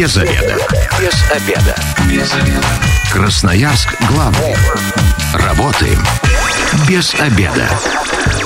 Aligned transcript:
Без 0.00 0.16
обеда. 0.16 0.56
Без 0.98 1.30
обеда. 1.30 1.76
Без 2.08 2.32
обеда. 2.32 2.66
Красноярск 3.12 3.94
главный. 4.08 4.56
Работаем 5.32 5.98
без 6.88 7.14
обеда. 7.14 7.68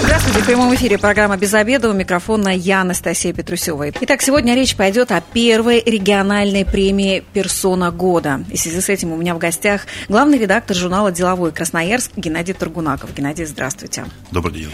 Здравствуйте, 0.02 0.40
в 0.40 0.44
прямом 0.46 0.74
эфире 0.74 0.98
программа 0.98 1.38
«Без 1.38 1.54
обеда». 1.54 1.88
У 1.88 1.94
микрофона 1.94 2.48
я, 2.54 2.82
Анастасия 2.82 3.32
Петрусева. 3.32 3.88
Итак, 3.88 4.20
сегодня 4.20 4.54
речь 4.54 4.76
пойдет 4.76 5.10
о 5.10 5.20
первой 5.20 5.82
региональной 5.84 6.66
премии 6.66 7.24
«Персона 7.32 7.90
года». 7.90 8.44
И 8.50 8.56
в 8.56 8.60
связи 8.60 8.80
с 8.80 8.88
этим 8.90 9.12
у 9.12 9.16
меня 9.16 9.34
в 9.34 9.38
гостях 9.38 9.86
главный 10.08 10.38
редактор 10.38 10.76
журнала 10.76 11.10
«Деловой 11.10 11.52
Красноярск» 11.52 12.12
Геннадий 12.16 12.52
Тургунаков. 12.52 13.14
Геннадий, 13.14 13.46
здравствуйте. 13.46 14.04
Добрый 14.30 14.54
день. 14.54 14.70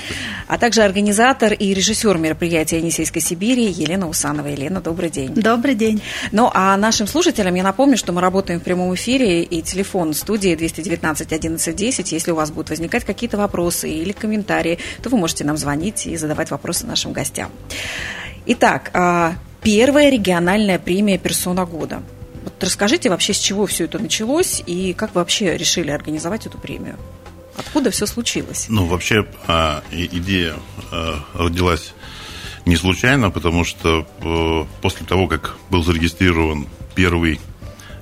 А 0.49 0.59
также 0.59 0.83
организатор 0.83 1.53
и 1.53 1.75
режиссер 1.75 2.19
мероприятия 2.19 2.79
«Енисейской 2.79 3.23
Сибири» 3.23 3.67
Елена 3.71 4.09
Усанова. 4.09 4.49
Елена, 4.49 4.81
добрый 4.81 5.11
день. 5.11 5.33
Добрый 5.35 5.77
день. 5.77 6.03
Ну, 6.33 6.51
а 6.53 6.77
нашим 6.77 7.07
слушателям 7.07 7.55
я 7.55 7.63
напомню, 7.63 7.97
что 7.97 8.13
мы 8.13 8.21
работаем 8.21 8.59
в 8.59 8.65
прямом 8.65 8.95
эфире, 8.95 9.45
и 9.45 9.63
телефон 9.63 10.13
студии 10.13 10.57
219 10.57 11.33
11 11.33 11.77
10. 12.03 12.13
Если 12.13 12.31
у 12.31 12.35
вас 12.35 12.51
будут 12.51 12.71
возникать 12.71 13.05
какие-то 13.05 13.37
вопросы 13.37 13.91
или 13.91 14.13
комментарии, 14.13 14.79
то 15.03 15.11
вы 15.11 15.19
можете 15.19 15.45
нам 15.45 15.57
звонить 15.57 16.07
и 16.07 16.17
задавать 16.17 16.51
вопросы 16.51 16.87
нашим 16.87 17.13
гостям. 17.13 17.51
Итак, 18.47 18.91
а, 18.95 19.35
первая 19.63 20.11
региональная 20.11 20.79
премия 20.79 21.19
«Персона 21.19 21.67
года». 21.67 22.03
Вот 22.43 22.55
расскажите 22.65 23.11
вообще, 23.11 23.35
с 23.35 23.39
чего 23.39 23.67
все 23.67 23.85
это 23.85 23.99
началось 23.99 24.63
и 24.67 24.95
как 24.95 25.15
вы 25.15 25.21
вообще 25.21 25.57
решили 25.57 25.91
организовать 25.91 26.47
эту 26.47 26.59
премию? 26.59 26.97
Откуда 27.57 27.91
все 27.91 28.07
случилось? 28.07 28.67
Ну, 28.69 28.87
вообще 28.87 29.27
а, 29.47 29.83
идея 29.91 30.55
а, 30.91 31.23
родилась 31.35 31.93
не 32.67 32.77
случайно, 32.77 33.31
потому 33.31 33.65
что 33.65 34.07
после 34.83 35.07
того, 35.07 35.27
как 35.27 35.57
был 35.71 35.83
зарегистрирован 35.83 36.69
первый 36.95 37.41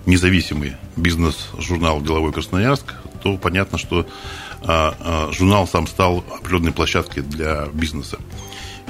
независимый 0.05 0.75
бизнес-журнал 0.97 2.01
«Деловой 2.01 2.33
Красноярск», 2.33 2.95
то 3.23 3.37
понятно, 3.37 3.79
что 3.79 4.07
а, 4.63 4.95
а, 5.01 5.33
журнал 5.33 5.67
сам 5.67 5.87
стал 5.87 6.25
определенной 6.35 6.73
площадкой 6.73 7.21
для 7.21 7.67
бизнеса. 7.73 8.19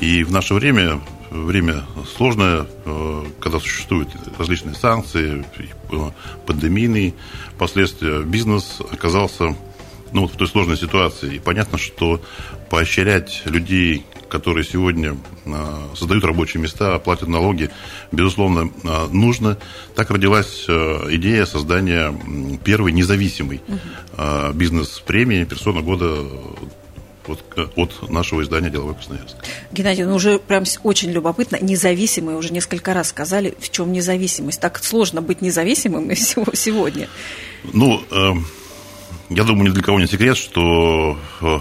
И 0.00 0.22
в 0.22 0.30
наше 0.30 0.54
время, 0.54 1.00
время 1.30 1.82
сложное, 2.16 2.66
э, 2.84 3.24
когда 3.40 3.58
существуют 3.58 4.10
различные 4.38 4.76
санкции, 4.76 5.44
э, 5.90 6.10
пандемийные 6.46 7.14
последствия, 7.58 8.22
бизнес 8.22 8.78
оказался 8.92 9.56
ну, 10.12 10.22
вот 10.22 10.32
в 10.32 10.36
той 10.36 10.46
сложной 10.46 10.76
ситуации. 10.76 11.34
И 11.34 11.38
понятно, 11.38 11.78
что 11.78 12.20
поощрять 12.70 13.42
людей, 13.44 14.04
которые 14.28 14.64
сегодня 14.64 15.16
э, 15.44 15.50
создают 15.94 16.24
рабочие 16.24 16.62
места, 16.62 16.98
платят 16.98 17.28
налоги, 17.28 17.70
безусловно, 18.12 18.70
э, 18.84 19.06
нужно. 19.10 19.58
Так 19.94 20.10
родилась 20.10 20.66
э, 20.68 20.72
идея 21.10 21.46
создания 21.46 22.14
первой 22.64 22.92
независимой 22.92 23.60
бизнес-премии 24.54 25.44
«Персона 25.44 25.80
года» 25.80 26.24
от, 27.28 27.70
от 27.76 28.10
нашего 28.10 28.42
издания 28.42 28.70
«Деловой 28.70 28.94
Красноярск». 28.94 29.36
Геннадий, 29.72 30.04
ну 30.04 30.14
уже 30.14 30.38
прям 30.38 30.64
очень 30.82 31.10
любопытно, 31.10 31.58
независимые, 31.60 32.36
уже 32.36 32.52
несколько 32.52 32.94
раз 32.94 33.08
сказали, 33.08 33.54
в 33.60 33.70
чем 33.70 33.92
независимость. 33.92 34.60
Так 34.60 34.82
сложно 34.82 35.22
быть 35.22 35.40
независимым 35.40 36.14
сегодня. 36.16 37.08
Ну, 37.72 38.02
э, 38.10 38.32
я 39.30 39.44
думаю, 39.44 39.70
ни 39.70 39.74
для 39.74 39.82
кого 39.82 40.00
не 40.00 40.06
секрет, 40.06 40.36
что 40.36 41.18
э, 41.40 41.58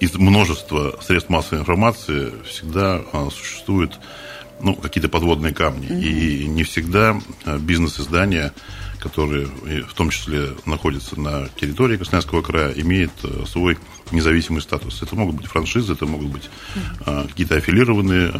из 0.00 0.14
множества 0.14 0.94
средств 1.00 1.30
массовой 1.30 1.60
информации 1.60 2.32
всегда 2.44 3.00
э, 3.12 3.28
существуют 3.30 3.98
ну, 4.60 4.74
какие-то 4.74 5.08
подводные 5.08 5.54
камни. 5.54 5.88
Mm-hmm. 5.88 6.02
И 6.02 6.46
не 6.46 6.62
всегда 6.64 7.20
э, 7.44 7.58
бизнес-издания 7.58 8.52
которые 8.98 9.46
в 9.46 9.94
том 9.94 10.10
числе 10.10 10.50
находятся 10.64 11.20
на 11.20 11.48
территории 11.60 11.96
Красноярского 11.96 12.42
края, 12.42 12.72
имеет 12.72 13.12
э, 13.22 13.44
свой 13.46 13.78
независимый 14.10 14.62
статус. 14.62 15.00
Это 15.02 15.14
могут 15.14 15.36
быть 15.36 15.46
франшизы, 15.46 15.92
это 15.92 16.06
могут 16.06 16.28
быть 16.28 16.50
mm 16.74 17.28
какие-то 17.28 17.56
аффилированные 17.56 18.30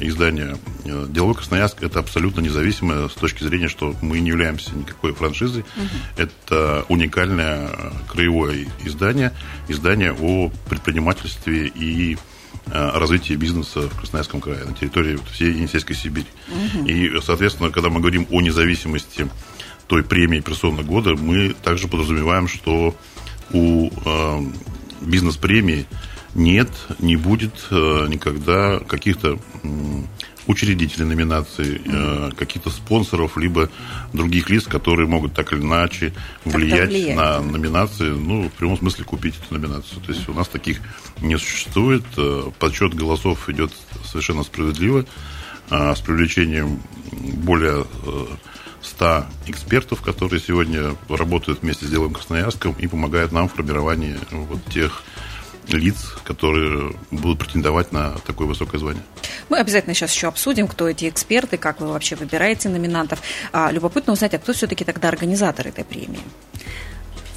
издания. 0.00 0.56
Деловой 0.84 1.34
Красноярск– 1.34 1.78
это 1.82 1.98
абсолютно 1.98 2.40
независимое 2.40 3.08
с 3.08 3.12
точки 3.12 3.42
зрения, 3.42 3.68
что 3.68 3.94
мы 4.00 4.20
не 4.20 4.28
являемся 4.28 4.74
никакой 4.74 5.12
франшизой. 5.12 5.62
mm 5.62 5.88
Это 6.16 6.84
уникальное 6.88 7.70
краевое 8.08 8.68
издание, 8.84 9.32
издание 9.68 10.12
о 10.12 10.50
предпринимательстве 10.68 11.66
и 11.66 12.16
развитии 12.70 13.34
бизнеса 13.34 13.82
в 13.82 13.96
Красноярском 13.96 14.40
крае, 14.40 14.64
на 14.64 14.74
территории 14.74 15.18
всей 15.32 15.52
Енисейской 15.52 15.94
Сибири. 15.94 16.26
Угу. 16.48 16.86
И, 16.86 17.20
соответственно, 17.20 17.70
когда 17.70 17.90
мы 17.90 18.00
говорим 18.00 18.26
о 18.30 18.40
независимости 18.40 19.28
той 19.86 20.02
премии 20.02 20.40
персона 20.40 20.82
года, 20.82 21.14
мы 21.14 21.54
также 21.62 21.88
подразумеваем, 21.88 22.48
что 22.48 22.94
у 23.52 23.90
э, 24.04 24.40
бизнес-премии 25.00 25.86
нет, 26.34 26.68
не 26.98 27.16
будет 27.16 27.52
э, 27.70 28.06
никогда 28.08 28.78
каких-то 28.80 29.38
учредителей 30.46 31.06
номинаций, 31.06 31.80
э, 31.84 32.30
каких-то 32.36 32.70
спонсоров, 32.70 33.36
либо 33.36 33.68
других 34.12 34.50
лиц, 34.50 34.64
которые 34.64 35.08
могут 35.08 35.34
так 35.34 35.52
или 35.52 35.60
иначе 35.60 36.12
влиять 36.44 37.16
на 37.16 37.40
номинации, 37.40 38.10
ну, 38.10 38.48
в 38.48 38.52
прямом 38.52 38.78
смысле 38.78 39.04
купить 39.04 39.34
эту 39.36 39.54
номинацию. 39.54 40.00
То 40.02 40.12
есть 40.12 40.28
у 40.28 40.34
нас 40.34 40.48
таких 40.48 40.80
не 41.20 41.36
существует. 41.38 42.04
Э, 42.16 42.50
подсчет 42.58 42.94
голосов 42.94 43.48
идет 43.48 43.72
совершенно 44.04 44.42
справедливо, 44.42 45.04
э, 45.70 45.94
с 45.94 46.00
привлечением 46.00 46.80
более 47.12 47.84
э, 48.04 48.26
100 48.82 49.26
экспертов, 49.46 50.00
которые 50.00 50.40
сегодня 50.40 50.94
работают 51.08 51.62
вместе 51.62 51.86
с 51.86 51.90
Делом 51.90 52.12
Красноярском 52.12 52.74
и 52.78 52.86
помогают 52.86 53.32
нам 53.32 53.48
в 53.48 53.52
формировании 53.54 54.16
вот 54.30 54.64
тех 54.66 55.02
лиц, 55.68 55.96
которые 56.24 56.94
будут 57.10 57.38
претендовать 57.38 57.92
на 57.92 58.12
такое 58.26 58.46
высокое 58.46 58.78
звание. 58.78 59.02
Мы 59.48 59.58
обязательно 59.58 59.94
сейчас 59.94 60.12
еще 60.14 60.28
обсудим, 60.28 60.68
кто 60.68 60.88
эти 60.88 61.08
эксперты, 61.08 61.56
как 61.56 61.80
вы 61.80 61.88
вообще 61.88 62.16
выбираете 62.16 62.68
номинантов. 62.68 63.20
А, 63.52 63.70
любопытно 63.70 64.12
узнать, 64.12 64.34
а 64.34 64.38
кто 64.38 64.52
все-таки 64.52 64.84
тогда 64.84 65.08
организатор 65.08 65.66
этой 65.66 65.84
премии? 65.84 66.20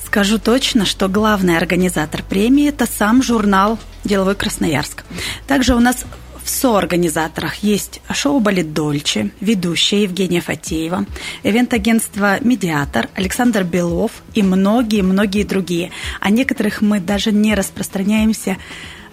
Скажу 0.06 0.40
точно, 0.40 0.86
что 0.86 1.08
главный 1.08 1.56
организатор 1.56 2.24
премии– 2.24 2.70
это 2.70 2.88
сам 2.88 3.22
журнал 3.22 3.78
«Деловой 4.04 4.34
Красноярск». 4.36 5.04
Также 5.46 5.76
у 5.76 5.80
нас 5.80 6.04
в 6.50 6.52
соорганизаторах 6.52 7.58
есть 7.58 8.02
шоу 8.12 8.40
«Балет 8.40 8.74
Дольче», 8.74 9.30
ведущая 9.40 10.02
Евгения 10.04 10.42
Фатеева, 10.42 11.06
ивент-агентство 11.44 12.44
«Медиатор», 12.44 13.08
Александр 13.14 13.64
Белов 13.64 14.24
и 14.34 14.42
многие-многие 14.42 15.44
другие. 15.44 15.92
О 16.20 16.32
некоторых 16.32 16.82
мы 16.82 17.00
даже 17.00 17.32
не 17.32 17.54
распространяемся 17.54 18.58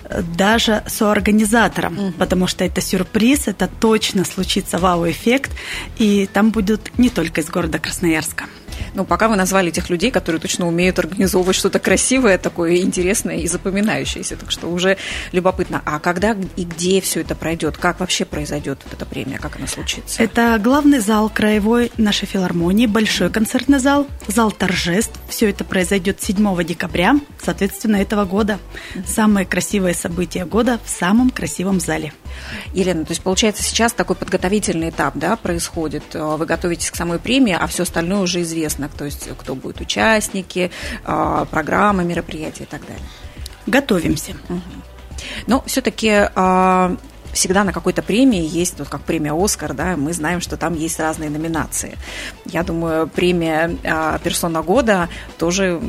э, 0.04 0.22
даже 0.22 0.82
соорганизатором, 0.86 1.94
mm-hmm. 1.94 2.12
потому 2.12 2.46
что 2.46 2.64
это 2.64 2.80
сюрприз, 2.80 3.48
это 3.48 3.68
точно 3.68 4.24
случится 4.24 4.78
вау-эффект, 4.78 5.52
и 5.98 6.30
там 6.32 6.50
будут 6.50 6.96
не 6.96 7.10
только 7.10 7.42
из 7.42 7.50
города 7.50 7.78
Красноярска. 7.78 8.46
Ну, 8.94 9.04
пока 9.04 9.28
вы 9.28 9.36
назвали 9.36 9.70
тех 9.70 9.90
людей, 9.90 10.10
которые 10.10 10.40
точно 10.40 10.66
умеют 10.66 10.98
организовывать 10.98 11.56
что-то 11.56 11.78
красивое, 11.78 12.38
такое 12.38 12.76
интересное 12.76 13.36
и 13.36 13.46
запоминающееся. 13.46 14.36
Так 14.36 14.50
что 14.50 14.68
уже 14.68 14.98
любопытно. 15.32 15.82
А 15.84 15.98
когда 15.98 16.36
и 16.56 16.64
где 16.64 17.00
все 17.00 17.20
это 17.20 17.34
пройдет? 17.34 17.76
Как 17.76 18.00
вообще 18.00 18.24
произойдет 18.24 18.80
вот 18.84 18.92
эта 18.92 19.06
премия? 19.06 19.38
Как 19.38 19.56
она 19.56 19.66
случится? 19.66 20.22
Это 20.22 20.58
главный 20.62 20.98
зал 20.98 21.30
краевой 21.30 21.90
нашей 21.96 22.26
филармонии, 22.26 22.86
большой 22.86 23.30
концертный 23.30 23.78
зал, 23.78 24.06
зал 24.28 24.52
торжеств. 24.52 25.18
Все 25.28 25.50
это 25.50 25.64
произойдет 25.64 26.22
7 26.22 26.64
декабря, 26.64 27.16
соответственно, 27.42 27.96
этого 27.96 28.24
года. 28.24 28.58
Самые 29.06 29.46
красивые 29.46 29.94
события 29.94 30.44
года 30.44 30.78
в 30.84 30.90
самом 30.90 31.30
красивом 31.30 31.80
зале. 31.80 32.12
Елена, 32.74 33.04
то 33.04 33.12
есть 33.12 33.22
получается 33.22 33.62
сейчас 33.62 33.92
такой 33.92 34.16
подготовительный 34.16 34.90
этап 34.90 35.16
да, 35.16 35.36
происходит. 35.36 36.04
Вы 36.12 36.44
готовитесь 36.44 36.90
к 36.90 36.96
самой 36.96 37.18
премии, 37.18 37.56
а 37.58 37.66
все 37.66 37.84
остальное 37.84 38.20
уже 38.20 38.42
известно 38.42 38.65
то 38.68 39.04
есть 39.04 39.28
кто 39.38 39.54
будут 39.54 39.80
участники, 39.80 40.70
а, 41.04 41.44
программа, 41.46 42.02
мероприятия 42.02 42.64
и 42.64 42.66
так 42.66 42.82
далее. 42.82 43.04
Готовимся. 43.66 44.32
Угу. 44.48 44.60
Но 45.46 45.62
все-таки 45.66 46.28
а, 46.34 46.96
всегда 47.32 47.64
на 47.64 47.72
какой-то 47.72 48.02
премии 48.02 48.44
есть, 48.46 48.78
вот 48.78 48.88
как 48.88 49.02
премия 49.02 49.32
«Оскар», 49.32 49.74
да, 49.74 49.96
мы 49.96 50.12
знаем, 50.12 50.40
что 50.40 50.56
там 50.56 50.74
есть 50.74 50.98
разные 50.98 51.30
номинации. 51.30 51.96
Я 52.46 52.62
думаю, 52.62 53.06
премия 53.08 53.76
а, 53.84 54.18
«Персона 54.18 54.62
года» 54.62 55.08
тоже 55.38 55.80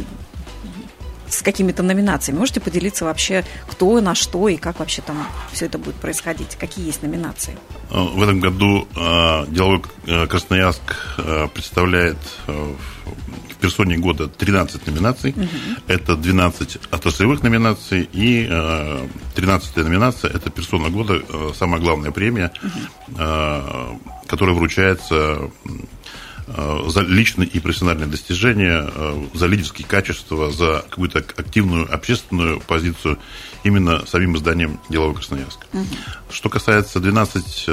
с 1.30 1.42
какими-то 1.42 1.84
номинациями. 1.84 2.40
Можете 2.40 2.60
поделиться 2.60 3.06
вообще, 3.06 3.44
кто 3.68 4.00
на 4.02 4.16
что 4.16 4.48
и 4.50 4.58
как 4.58 4.80
вообще 4.80 5.02
там 5.02 5.28
все 5.52 5.66
это 5.66 5.78
будет 5.78 5.96
происходить? 5.96 6.56
Какие 6.60 6.88
есть 6.88 7.04
номинации? 7.04 7.58
Э, 7.90 8.00
в 8.00 8.22
этом 8.22 8.40
году 8.40 8.88
э, 8.96 9.46
деловой 9.50 9.82
э, 10.06 10.28
Красноярск 10.28 10.82
представляет 11.54 12.18
в 12.48 13.56
персоне 13.60 13.98
года 13.98 14.28
13 14.28 14.88
номинаций. 14.88 15.32
Угу. 15.32 15.48
Это 15.88 16.16
12 16.16 16.78
отраслевых 16.92 17.44
номинаций 17.44 18.08
и 18.12 18.46
13 19.36 19.76
номинация– 19.78 20.32
это 20.34 20.50
персона 20.50 20.90
года, 20.90 21.22
самая 21.58 21.82
главная 21.82 22.12
премия, 22.12 22.52
угу. 22.62 24.00
которая 24.28 24.56
вручается 24.56 25.50
за 26.48 27.02
личные 27.02 27.48
и 27.48 27.60
профессиональные 27.60 28.08
достижения, 28.08 28.90
за 29.34 29.48
лидерские 29.48 29.86
качества, 29.86 30.50
за 30.50 30.86
какую-то 30.90 31.20
активную 31.20 31.94
общественную 31.94 32.62
позицию 32.62 33.20
именно 33.64 34.06
самим 34.06 34.38
изданием 34.38 34.80
«Деловой 34.88 35.16
Красноярск». 35.16 35.60
Угу. 35.74 35.86
Что 36.32 36.50
касается 36.50 37.00
12 37.02 37.66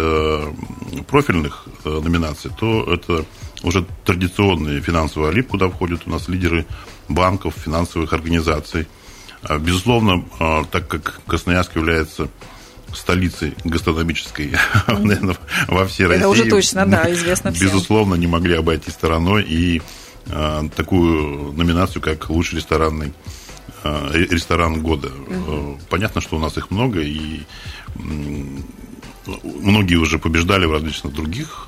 профильных 1.06 1.66
номинаций, 1.84 2.50
то 2.58 2.84
это 2.92 3.24
уже 3.62 3.86
традиционные 4.04 4.80
финансовые 4.80 5.30
АЛИП, 5.30 5.48
куда 5.48 5.68
входят 5.68 6.02
у 6.06 6.10
нас 6.10 6.28
лидеры 6.28 6.66
банков, 7.08 7.54
финансовых 7.64 8.12
организаций. 8.12 8.88
Безусловно, 9.60 10.24
так 10.70 10.88
как 10.88 11.20
Красноярск 11.26 11.76
является 11.76 12.28
столицей 12.94 13.54
гастрономической, 13.64 14.52
наверное, 14.86 15.36
во 15.68 15.86
всей 15.86 16.06
России. 16.06 16.20
Это 16.20 16.28
уже 16.28 16.44
точно, 16.46 16.86
да, 16.86 17.12
известно 17.12 17.52
всем. 17.52 17.68
Безусловно, 17.68 18.14
не 18.14 18.26
могли 18.26 18.54
обойти 18.54 18.90
стороной 18.90 19.44
и 19.44 19.82
а, 20.30 20.66
такую 20.74 21.52
номинацию, 21.52 22.02
как 22.02 22.30
лучший 22.30 22.56
ресторанный 22.56 23.12
ресторан 23.84 24.80
года. 24.80 25.08
Угу. 25.08 25.80
Понятно, 25.90 26.22
что 26.22 26.36
у 26.36 26.38
нас 26.38 26.56
их 26.56 26.70
много, 26.70 27.00
и 27.02 27.42
многие 29.42 29.96
уже 29.96 30.18
побеждали 30.18 30.64
в 30.64 30.72
различных 30.72 31.12
других 31.12 31.64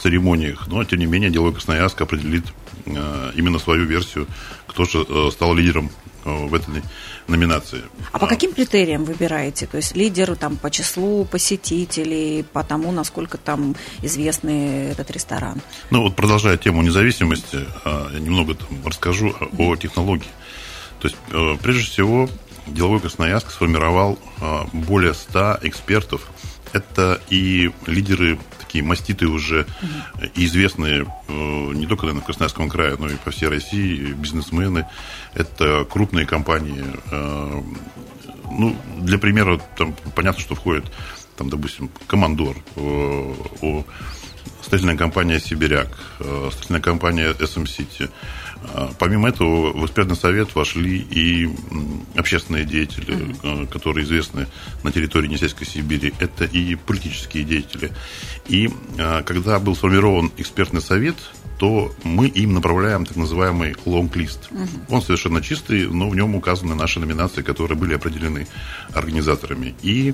церемониях, 0.00 0.68
но, 0.68 0.84
тем 0.84 1.00
не 1.00 1.06
менее, 1.06 1.30
Деловой 1.30 1.54
Красноярск 1.54 2.00
определит 2.02 2.44
именно 2.86 3.58
свою 3.58 3.84
версию, 3.84 4.28
кто 4.68 4.84
же 4.84 5.04
э, 5.08 5.30
стал 5.32 5.54
лидером 5.54 5.90
Э, 5.90 6.11
в 6.24 6.54
этой 6.54 6.82
номинации. 7.28 7.82
А 8.12 8.18
по 8.18 8.26
каким 8.26 8.52
критериям 8.52 9.04
выбираете? 9.04 9.66
То 9.66 9.76
есть 9.76 9.96
лидер 9.96 10.36
там 10.36 10.56
по 10.56 10.70
числу 10.70 11.24
посетителей, 11.24 12.44
по 12.44 12.62
тому, 12.62 12.92
насколько 12.92 13.38
там 13.38 13.74
известный 14.02 14.90
этот 14.90 15.10
ресторан? 15.10 15.60
Ну 15.90 16.02
вот 16.02 16.16
продолжая 16.16 16.56
тему 16.56 16.82
независимости, 16.82 17.66
э, 17.84 18.08
я 18.12 18.18
немного 18.18 18.54
там 18.54 18.68
расскажу 18.84 19.34
о 19.58 19.76
технологии. 19.76 20.28
То 21.00 21.08
есть 21.08 21.16
э, 21.30 21.56
прежде 21.62 21.84
всего 21.84 22.28
деловой 22.66 23.00
Красноярск 23.00 23.50
сформировал 23.50 24.18
более 24.72 25.14
100 25.14 25.58
экспертов. 25.62 26.28
Это 26.72 27.20
и 27.28 27.70
лидеры 27.86 28.38
такие 28.72 28.84
маститые 28.84 29.28
уже 29.28 29.66
и 30.34 30.46
известные 30.46 31.06
не 31.28 31.86
только 31.86 32.06
наверное, 32.06 32.22
в 32.22 32.24
Красноярском 32.24 32.70
крае, 32.70 32.96
но 32.98 33.08
и 33.08 33.16
по 33.16 33.30
всей 33.30 33.48
России 33.48 34.12
бизнесмены, 34.12 34.86
это 35.34 35.84
крупные 35.84 36.24
компании. 36.24 36.82
Э, 37.10 37.62
ну, 38.50 38.76
для 38.98 39.18
примера, 39.18 39.60
там 39.76 39.94
понятно, 40.14 40.40
что 40.40 40.54
входит, 40.54 40.84
там, 41.36 41.50
допустим, 41.50 41.90
Командор, 42.06 42.56
э, 42.76 43.82
строительная 44.62 44.96
компания 44.96 45.40
Сибиряк, 45.40 45.88
э, 46.20 46.48
строительная 46.52 46.80
компания 46.80 47.32
SM 47.32 47.64
City. 47.64 48.10
Помимо 49.00 49.28
этого, 49.28 49.72
в 49.72 49.84
экспертный 49.84 50.14
совет 50.14 50.54
вошли 50.54 50.98
и 50.98 51.50
общественные 52.16 52.64
деятели, 52.64 53.16
mm-hmm. 53.16 53.66
которые 53.66 54.04
известны 54.04 54.46
на 54.84 54.92
территории 54.92 55.26
Несельской 55.26 55.66
Сибири. 55.66 56.14
Это 56.20 56.44
и 56.44 56.76
политические 56.76 57.42
деятели. 57.42 57.90
И 58.46 58.70
когда 59.26 59.58
был 59.58 59.74
сформирован 59.74 60.30
экспертный 60.36 60.80
совет, 60.80 61.16
то 61.62 61.94
мы 62.02 62.26
им 62.26 62.54
направляем 62.54 63.06
так 63.06 63.16
называемый 63.16 63.76
лонг-лист. 63.84 64.48
Угу. 64.50 64.96
Он 64.96 65.00
совершенно 65.00 65.40
чистый, 65.40 65.86
но 65.86 66.08
в 66.08 66.16
нем 66.16 66.34
указаны 66.34 66.74
наши 66.74 66.98
номинации, 66.98 67.42
которые 67.42 67.78
были 67.78 67.94
определены 67.94 68.48
организаторами. 68.92 69.72
И 69.80 70.12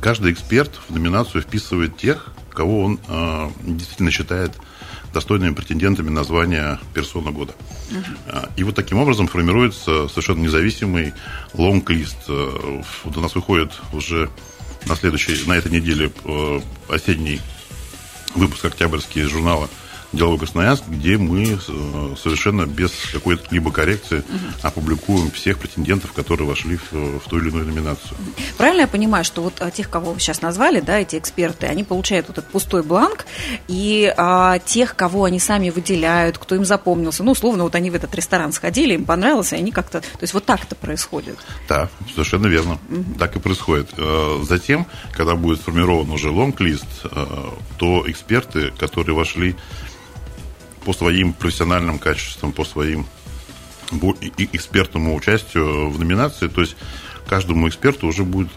каждый 0.00 0.32
эксперт 0.32 0.80
в 0.88 0.94
номинацию 0.94 1.42
вписывает 1.42 1.98
тех, 1.98 2.32
кого 2.50 2.84
он 2.84 2.98
э, 3.06 3.50
действительно 3.64 4.10
считает 4.10 4.52
достойными 5.12 5.52
претендентами 5.52 6.08
на 6.08 6.24
звание 6.24 6.78
персона 6.94 7.32
года. 7.32 7.52
Uh-huh. 7.90 8.50
И 8.56 8.64
вот 8.64 8.74
таким 8.74 8.96
образом 8.96 9.28
формируется 9.28 10.08
совершенно 10.08 10.40
независимый 10.40 11.12
лонг-лист. 11.52 12.16
А, 12.28 12.82
вот 13.04 13.14
у 13.14 13.20
нас 13.20 13.34
выходит 13.34 13.72
уже 13.92 14.30
на 14.86 14.96
следующей, 14.96 15.46
на 15.46 15.52
этой 15.52 15.70
неделе 15.70 16.10
э, 16.24 16.60
осенний 16.88 17.42
выпуск 18.34 18.64
октябрьский 18.64 19.24
журнала 19.24 19.68
«Деловой 20.12 20.38
Красноярск», 20.38 20.84
где 20.88 21.18
мы 21.18 21.44
э, 21.44 22.14
совершенно 22.20 22.66
без 22.66 22.90
какой-либо 23.12 23.70
коррекции 23.70 24.22
опубликуем 24.62 25.30
всех 25.30 25.58
претендентов, 25.58 26.12
которые 26.12 26.48
вошли 26.48 26.78
в, 26.78 26.92
в 26.92 27.28
ту 27.28 27.38
или 27.38 27.48
иную 27.48 27.66
номинацию. 27.66 28.16
Правильно 28.56 28.82
я 28.82 28.86
понимаю, 28.88 29.24
что 29.24 29.42
вот 29.42 29.54
а, 29.60 29.70
тех, 29.70 29.90
кого 29.90 30.12
вы 30.12 30.20
сейчас 30.20 30.40
назвали, 30.40 30.80
да, 30.80 30.98
эти 30.98 31.16
эксперты, 31.16 31.66
они 31.66 31.84
получают 31.84 32.28
вот 32.28 32.38
этот 32.38 32.50
пустой 32.50 32.82
бланк, 32.82 33.26
и 33.68 34.12
а, 34.16 34.58
тех, 34.60 34.96
кого 34.96 35.24
они 35.24 35.38
сами 35.38 35.70
выделяют, 35.70 36.38
кто 36.38 36.54
им 36.54 36.64
запомнился, 36.64 37.22
ну, 37.22 37.32
условно, 37.32 37.64
вот 37.64 37.74
они 37.74 37.90
в 37.90 37.94
этот 37.94 38.14
ресторан 38.14 38.52
сходили, 38.52 38.94
им 38.94 39.04
понравилось, 39.04 39.52
и 39.52 39.56
они 39.56 39.72
как-то, 39.72 40.00
то 40.00 40.22
есть 40.22 40.34
вот 40.34 40.44
так 40.44 40.64
это 40.64 40.74
происходит. 40.74 41.38
Да, 41.68 41.88
совершенно 42.14 42.46
верно, 42.46 42.78
угу. 42.90 43.18
так 43.18 43.36
и 43.36 43.40
происходит. 43.40 43.90
Э, 43.96 44.42
затем, 44.48 44.86
когда 45.12 45.34
будет 45.34 45.60
сформирован 45.60 46.10
уже 46.10 46.30
лонг-лист, 46.30 46.86
э, 47.04 47.26
то 47.76 48.04
эксперты, 48.10 48.72
которые 48.78 49.14
вошли 49.14 49.56
по 50.88 50.94
своим 50.94 51.34
профессиональным 51.34 51.98
качествам, 51.98 52.50
по 52.50 52.64
своим 52.64 53.04
экспертному 54.54 55.14
участию 55.14 55.90
в 55.90 55.98
номинации. 55.98 56.48
То 56.48 56.62
есть 56.62 56.76
каждому 57.26 57.68
эксперту 57.68 58.06
уже 58.06 58.24
будет 58.24 58.48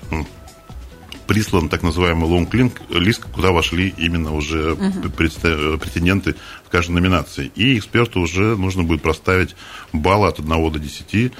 прислан 1.28 1.68
так 1.68 1.83
называемый 1.83 2.30
лонг 2.30 2.54
лист, 2.89 3.25
куда 3.33 3.51
вошли 3.51 3.94
именно 3.98 4.33
уже 4.33 4.75
uh-huh. 4.75 5.10
претенденты 5.10 6.36
в 6.66 6.69
каждой 6.69 6.92
номинации. 6.92 7.51
И 7.56 7.78
эксперту 7.78 8.22
уже 8.22 8.56
нужно 8.56 8.83
будет 8.83 9.01
проставить 9.01 9.57
баллы 9.92 10.30
от 10.30 10.39
1 10.39 10.72
до 10.72 10.80
10, 10.80 11.33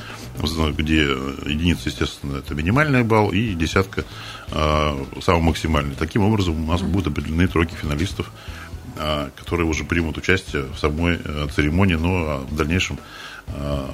где 0.76 1.02
единица, 1.46 1.88
естественно, 1.88 2.40
это 2.40 2.54
минимальный 2.54 3.04
балл, 3.04 3.32
и 3.32 3.54
десятка 3.54 4.04
э, 4.50 5.06
самый 5.22 5.42
максимальный. 5.42 5.96
Таким 5.96 6.24
образом, 6.24 6.62
у 6.62 6.68
нас 6.68 6.82
uh-huh. 6.82 6.88
будут 6.88 7.08
определены 7.08 7.48
тройки 7.48 7.76
финалистов 7.76 8.30
которые 9.36 9.68
уже 9.68 9.84
примут 9.84 10.18
участие 10.18 10.64
в 10.64 10.78
самой 10.78 11.20
э, 11.24 11.48
церемонии, 11.56 11.96
но 11.96 12.10
а 12.10 12.38
в 12.50 12.56
дальнейшем 12.56 13.00
а, 13.48 13.90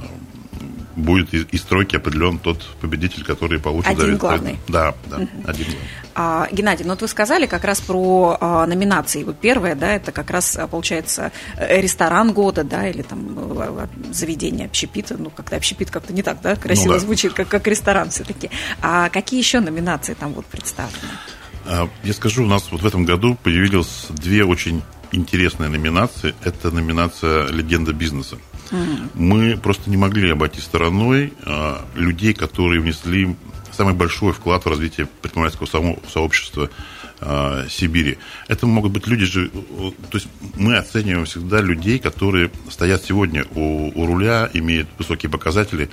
будет 0.96 1.34
из 1.34 1.62
стройки 1.62 1.96
определен 1.96 2.40
тот 2.40 2.64
победитель, 2.82 3.24
который 3.24 3.60
получит 3.60 3.92
один 3.92 4.02
завет. 4.02 4.20
главный. 4.20 4.60
Да, 4.68 4.96
да, 5.06 5.18
угу. 5.18 5.28
один 5.46 5.66
главный. 5.66 5.88
А, 6.16 6.48
Геннадий, 6.52 6.84
ну 6.84 6.92
вот 6.92 7.02
вы 7.02 7.08
сказали 7.08 7.46
как 7.46 7.64
раз 7.64 7.80
про 7.80 8.38
а, 8.40 8.66
номинации. 8.66 9.24
Вот 9.24 9.40
первое, 9.40 9.76
да, 9.76 9.94
это 9.94 10.12
как 10.12 10.32
раз 10.32 10.58
получается 10.72 11.32
э, 11.56 11.80
ресторан 11.80 12.34
года, 12.34 12.64
да, 12.64 12.88
или 12.88 13.04
там 13.04 13.38
э, 13.38 13.88
заведение 14.12 14.66
общепита. 14.66 15.16
Ну, 15.18 15.30
как-то 15.30 15.56
общепит 15.56 15.92
как-то 15.92 16.14
не 16.14 16.24
так, 16.24 16.42
да, 16.42 16.56
красиво 16.56 16.94
ну, 16.94 16.94
да. 16.94 17.00
звучит, 17.00 17.34
как, 17.34 17.48
как 17.48 17.68
ресторан 17.68 18.10
все-таки. 18.10 18.50
А 18.82 19.10
какие 19.10 19.40
еще 19.40 19.60
номинации 19.60 20.16
там 20.16 20.34
вот 20.34 20.48
представлены? 20.48 20.98
А, 21.68 21.88
я 22.04 22.14
скажу, 22.14 22.44
у 22.44 22.48
нас 22.48 22.72
вот 22.72 22.82
в 22.82 22.86
этом 22.86 23.06
году 23.06 23.38
появились 23.44 24.08
две 24.10 24.44
очень 24.44 24.82
интересные 25.12 25.70
номинации. 25.70 26.36
Это 26.44 26.72
номинация 26.72 27.48
«Легенда 27.48 27.94
бизнеса». 27.94 28.38
Мы 29.14 29.58
просто 29.58 29.90
не 29.90 29.98
могли 29.98 30.30
обойти 30.30 30.60
стороной 30.60 31.34
а, 31.46 31.86
людей, 31.96 32.34
которые 32.34 32.82
внесли 32.82 33.36
самый 33.72 33.94
большой 33.94 34.34
вклад 34.34 34.66
в 34.66 34.70
развитие 34.70 35.08
предпринимательского 35.22 35.68
сообщества 36.12 36.70
а, 37.22 37.66
Сибири. 37.70 38.18
Это 38.48 38.66
могут 38.66 38.92
быть 38.92 39.08
люди 39.08 39.26
же, 39.26 39.50
то 39.50 40.18
есть 40.18 40.28
мы 40.56 40.76
оцениваем 40.78 41.26
всегда 41.26 41.62
людей, 41.62 42.00
которые 42.00 42.52
стоят 42.70 43.04
сегодня 43.04 43.46
у, 43.56 43.92
у 43.94 44.06
руля, 44.06 44.50
имеют 44.54 44.90
высокие 44.98 45.30
показатели, 45.30 45.90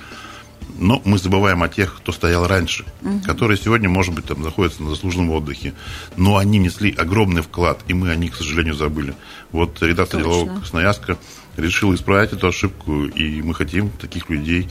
но 0.77 1.01
мы 1.05 1.17
забываем 1.17 1.63
о 1.63 1.69
тех, 1.69 1.95
кто 1.97 2.11
стоял 2.11 2.47
раньше, 2.47 2.85
угу. 3.01 3.21
которые 3.25 3.57
сегодня, 3.57 3.89
может 3.89 4.13
быть, 4.13 4.25
там 4.25 4.41
находятся 4.41 4.83
на 4.83 4.89
заслуженном 4.89 5.31
отдыхе. 5.31 5.73
Но 6.15 6.37
они 6.37 6.57
несли 6.57 6.93
огромный 6.93 7.41
вклад, 7.41 7.79
и 7.87 7.93
мы 7.93 8.11
о 8.11 8.15
них, 8.15 8.33
к 8.33 8.35
сожалению, 8.35 8.75
забыли. 8.75 9.15
Вот 9.51 9.81
редактор 9.81 10.21
делового 10.21 10.59
Красноярска 10.59 11.17
решил 11.57 11.93
исправить 11.95 12.33
эту 12.33 12.47
ошибку, 12.47 13.05
и 13.05 13.41
мы 13.41 13.53
хотим 13.53 13.89
таких 13.89 14.29
людей, 14.29 14.69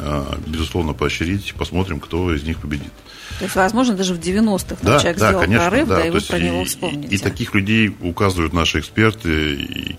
а, 0.00 0.38
безусловно, 0.46 0.94
поощрить. 0.94 1.54
Посмотрим, 1.54 2.00
кто 2.00 2.34
из 2.34 2.42
них 2.44 2.58
победит. 2.58 2.92
То 3.38 3.44
есть, 3.44 3.56
возможно, 3.56 3.94
даже 3.94 4.14
в 4.14 4.20
90-х 4.20 4.76
да, 4.82 4.98
человек 4.98 5.18
да, 5.18 5.28
сделал 5.28 5.42
конечно, 5.42 5.68
прорыв, 5.68 5.88
да, 5.88 5.96
да 5.96 6.06
и 6.06 6.10
вы 6.10 6.20
про 6.20 6.38
него 6.38 6.64
вспомните. 6.64 7.08
И, 7.08 7.16
и 7.16 7.18
таких 7.18 7.54
людей 7.54 7.94
указывают 8.00 8.52
наши 8.52 8.80
эксперты, 8.80 9.54
и 9.54 9.96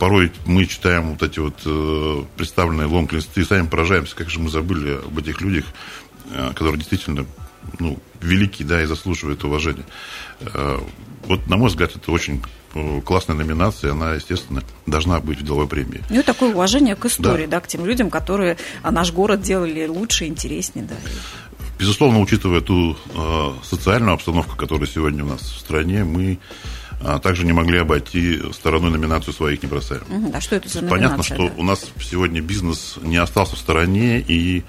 порой 0.00 0.32
мы 0.46 0.64
читаем 0.64 1.12
вот 1.12 1.22
эти 1.22 1.38
вот 1.38 1.60
э, 1.66 2.22
представленные 2.36 2.88
лонг-листы 2.88 3.42
и 3.42 3.44
сами 3.44 3.66
поражаемся, 3.66 4.16
как 4.16 4.30
же 4.30 4.40
мы 4.40 4.48
забыли 4.48 4.94
об 4.94 5.16
этих 5.18 5.42
людях, 5.42 5.66
э, 6.32 6.52
которые 6.54 6.78
действительно 6.78 7.26
ну, 7.78 7.98
великие, 8.22 8.66
да, 8.66 8.82
и 8.82 8.86
заслуживают 8.86 9.44
уважения. 9.44 9.84
Э, 10.40 10.78
вот, 11.26 11.46
на 11.48 11.58
мой 11.58 11.68
взгляд, 11.68 11.94
это 11.94 12.10
очень 12.10 12.42
э, 12.74 13.02
классная 13.02 13.36
номинация, 13.36 13.92
она, 13.92 14.14
естественно, 14.14 14.62
должна 14.86 15.20
быть 15.20 15.38
в 15.38 15.44
деловой 15.44 15.68
премии. 15.68 16.02
Ну 16.08 16.20
и 16.20 16.22
такое 16.22 16.54
уважение 16.54 16.96
к 16.96 17.04
истории, 17.04 17.44
да, 17.44 17.58
да 17.58 17.60
к 17.60 17.68
тем 17.68 17.84
людям, 17.84 18.08
которые 18.08 18.56
наш 18.82 19.12
город 19.12 19.42
делали 19.42 19.86
лучше, 19.86 20.24
интереснее, 20.24 20.86
да. 20.86 20.96
Безусловно, 21.78 22.20
учитывая 22.20 22.62
ту 22.62 22.96
э, 23.14 23.52
социальную 23.64 24.14
обстановку, 24.14 24.56
которая 24.56 24.86
сегодня 24.86 25.24
у 25.24 25.28
нас 25.28 25.42
в 25.42 25.58
стране, 25.58 26.04
мы 26.04 26.38
а 27.02 27.18
также 27.18 27.44
не 27.44 27.52
могли 27.52 27.78
обойти 27.78 28.40
стороной 28.52 28.90
номинацию 28.90 29.32
своих 29.32 29.62
не 29.62 29.68
бросаем. 29.68 30.02
Угу, 30.08 30.32
а 30.34 30.40
что 30.40 30.56
это 30.56 30.68
за 30.68 30.82
номинация? 30.82 31.08
Понятно, 31.08 31.22
что 31.22 31.48
да? 31.48 31.54
у 31.56 31.62
нас 31.62 31.86
сегодня 32.00 32.40
бизнес 32.40 32.96
не 33.02 33.16
остался 33.16 33.56
в 33.56 33.58
стороне 33.58 34.20
и 34.20 34.64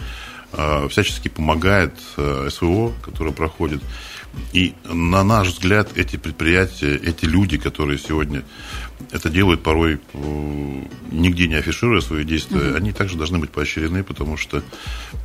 э, 0.54 0.88
всячески 0.90 1.28
помогает 1.28 1.94
э, 2.18 2.50
СВО, 2.52 2.94
которое 3.04 3.32
проходит. 3.32 3.82
И 4.54 4.76
на 4.86 5.24
наш 5.24 5.50
взгляд, 5.50 5.90
эти 5.98 6.16
предприятия, 6.16 6.96
эти 6.96 7.26
люди, 7.26 7.58
которые 7.58 8.00
сегодня 8.00 8.44
это 9.12 9.30
делают 9.30 9.62
порой 9.62 10.00
нигде 11.12 11.50
не 11.50 11.56
афишируя 11.56 12.00
свои 12.00 12.24
действия, 12.24 12.70
угу. 12.70 12.78
они 12.78 12.94
также 12.94 13.18
должны 13.18 13.40
быть 13.40 13.50
поощрены, 13.50 14.06
потому 14.06 14.38
что 14.38 14.64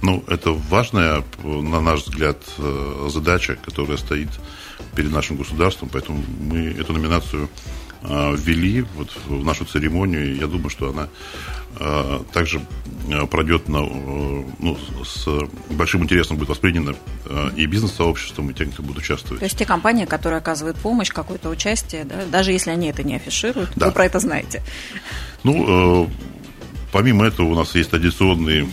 ну, 0.03 0.25
это 0.27 0.51
важная, 0.51 1.23
на 1.45 1.81
наш 1.81 2.01
взгляд, 2.01 2.39
задача, 3.09 3.57
которая 3.65 3.97
стоит 3.97 4.31
перед 4.95 5.13
нашим 5.13 5.37
государством, 5.37 5.89
поэтому 5.93 6.23
мы 6.41 6.75
эту 6.79 6.93
номинацию 6.93 7.49
э, 8.03 8.37
ввели 8.37 8.85
вот 8.95 9.11
в 9.27 9.45
нашу 9.45 9.65
церемонию, 9.65 10.35
и 10.35 10.39
я 10.39 10.47
думаю, 10.47 10.71
что 10.71 10.91
она 10.91 11.09
э, 11.79 12.21
также 12.33 12.61
э, 13.09 13.27
пройдет 13.27 13.69
на, 13.69 13.81
ну, 13.81 14.79
с 15.05 15.29
большим 15.71 16.05
интересом 16.05 16.37
будет 16.37 16.49
воспринята 16.49 16.97
и 17.57 17.67
бизнес-сообществом, 17.67 18.51
и 18.51 18.55
тем, 18.55 18.71
кто 18.71 18.83
будет 18.83 18.99
участвовать. 18.99 19.41
То 19.41 19.45
есть 19.45 19.59
те 19.59 19.65
компании, 19.65 20.07
которые 20.07 20.39
оказывают 20.39 20.79
помощь, 20.79 21.11
какое-то 21.11 21.51
участие, 21.51 22.05
да, 22.05 22.25
даже 22.31 22.53
если 22.53 22.71
они 22.71 22.89
это 22.89 23.03
не 23.03 23.17
афишируют, 23.17 23.71
да. 23.77 23.87
вы 23.87 23.93
про 23.93 24.07
это 24.07 24.19
знаете. 24.19 24.63
Ну, 25.45 26.11
помимо 26.93 27.27
этого 27.27 27.47
у 27.49 27.55
нас 27.55 27.75
есть 27.75 27.91
традиционные 27.91 28.69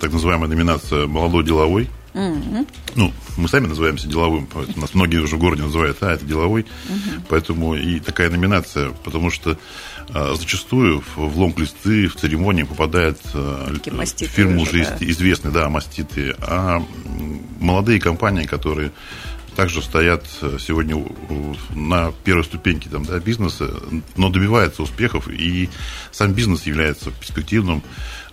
так 0.00 0.12
называемая 0.12 0.48
номинация 0.48 1.06
«Молодой 1.06 1.44
деловой», 1.44 1.90
Угу. 2.14 2.66
Ну, 2.94 3.12
мы 3.36 3.48
сами 3.48 3.66
называемся 3.66 4.06
деловым, 4.06 4.46
поэтому 4.46 4.82
нас 4.82 4.94
многие 4.94 5.18
уже 5.18 5.36
в 5.36 5.40
городе 5.40 5.62
называют, 5.62 5.98
а, 6.00 6.12
это 6.12 6.24
деловой. 6.24 6.62
Угу. 6.62 7.24
Поэтому 7.28 7.74
и 7.74 7.98
такая 7.98 8.30
номинация, 8.30 8.92
потому 9.02 9.30
что 9.30 9.58
а, 10.10 10.34
зачастую 10.36 11.00
в, 11.00 11.16
в 11.16 11.38
лонг-листы, 11.38 12.06
в 12.06 12.14
церемонии 12.14 12.62
попадает 12.62 13.18
а, 13.34 13.72
фирмы 14.14 14.62
уже, 14.62 14.82
уже 14.82 14.84
да. 14.84 14.96
известные, 15.00 15.52
да, 15.52 15.68
маститы, 15.68 16.36
а 16.40 16.84
молодые 17.58 18.00
компании, 18.00 18.44
которые 18.44 18.92
также 19.54 19.82
стоят 19.82 20.24
сегодня 20.58 21.04
на 21.74 22.12
первой 22.24 22.44
ступеньке 22.44 22.88
там, 22.90 23.04
да, 23.04 23.18
бизнеса, 23.18 23.70
но 24.16 24.30
добиваются 24.30 24.82
успехов, 24.82 25.28
и 25.28 25.68
сам 26.12 26.32
бизнес 26.32 26.64
является 26.64 27.10
перспективным 27.10 27.82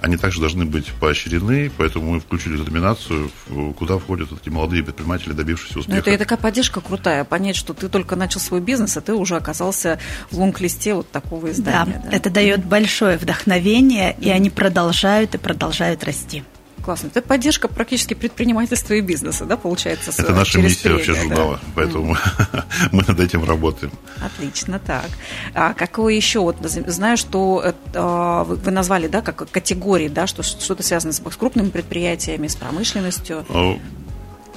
они 0.01 0.18
также 0.18 0.40
должны 0.40 0.66
быть 0.66 0.92
поощрены, 0.94 1.72
поэтому 1.78 2.13
мы 2.13 2.20
включили 2.20 2.56
эту 2.56 2.70
номинацию, 2.72 3.32
куда 3.78 4.00
входят 4.00 4.30
эти 4.32 4.50
молодые 4.50 4.84
предприниматели, 4.84 5.34
добившиеся 5.34 5.80
успеха. 5.80 6.01
Но 6.04 6.13
это 6.13 6.18
такая 6.18 6.40
поддержка 6.40 6.82
крутая, 6.82 7.24
понять, 7.24 7.56
что 7.56 7.74
ты 7.74 7.88
только 7.88 8.16
начал 8.16 8.40
свой 8.40 8.62
бизнес, 8.62 8.98
а 8.98 9.01
ты 9.01 9.13
уже 9.13 9.36
оказался 9.36 10.00
в 10.32 10.40
лонг-листе 10.40 10.96
вот 10.96 11.10
такого 11.12 11.51
издания. 11.51 12.01
Да, 12.04 12.10
да? 12.10 12.18
это 12.18 12.30
дает 12.32 12.66
большое 12.66 13.18
вдохновение, 13.18 14.16
и 14.20 14.30
они 14.30 14.50
продолжают 14.50 15.36
и 15.36 15.38
продолжают 15.38 16.04
расти. 16.04 16.44
Классно. 16.84 17.08
Это 17.08 17.22
поддержка 17.22 17.68
практически 17.68 18.14
предпринимательства 18.14 18.94
и 18.94 19.02
бизнеса, 19.02 19.46
да, 19.46 19.58
получается? 19.58 20.12
Это 20.18 20.34
наша 20.34 20.60
миссия 20.60 20.90
премию, 20.90 20.98
вообще 20.98 21.14
журнала, 21.14 21.60
да? 21.62 21.72
поэтому 21.76 22.16
mm. 22.16 22.64
мы 22.92 23.04
над 23.08 23.20
этим 23.20 23.44
работаем. 23.44 23.94
Отлично, 24.20 24.80
так. 24.80 25.10
А 25.54 25.74
какое 25.74 26.14
еще? 26.14 26.40
Вот 26.40 26.58
знаю, 26.62 27.18
что 27.18 27.74
а, 27.94 28.44
вы 28.44 28.72
назвали, 28.72 29.08
да, 29.08 29.22
как 29.22 29.50
категории, 29.50 30.08
да, 30.08 30.28
что 30.28 30.44
что-то 30.44 30.84
связано 30.84 31.14
с 31.14 31.22
крупными 31.38 31.70
предприятиями, 31.70 32.48
с 32.48 32.56
промышленностью. 32.56 33.46
А, 33.50 33.78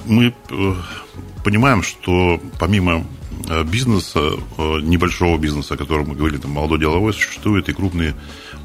мы 0.05 0.33
э, 0.49 0.73
понимаем, 1.45 1.83
что 1.83 2.41
помимо 2.59 3.05
э, 3.49 3.63
бизнеса, 3.63 4.31
э, 4.57 4.79
небольшого 4.81 5.37
бизнеса, 5.37 5.75
о 5.75 5.77
котором 5.77 6.09
мы 6.09 6.15
говорили, 6.15 6.39
там, 6.39 6.51
молодой 6.51 6.79
деловой, 6.79 7.13
существуют 7.13 7.69
и 7.69 7.73
крупные 7.73 8.15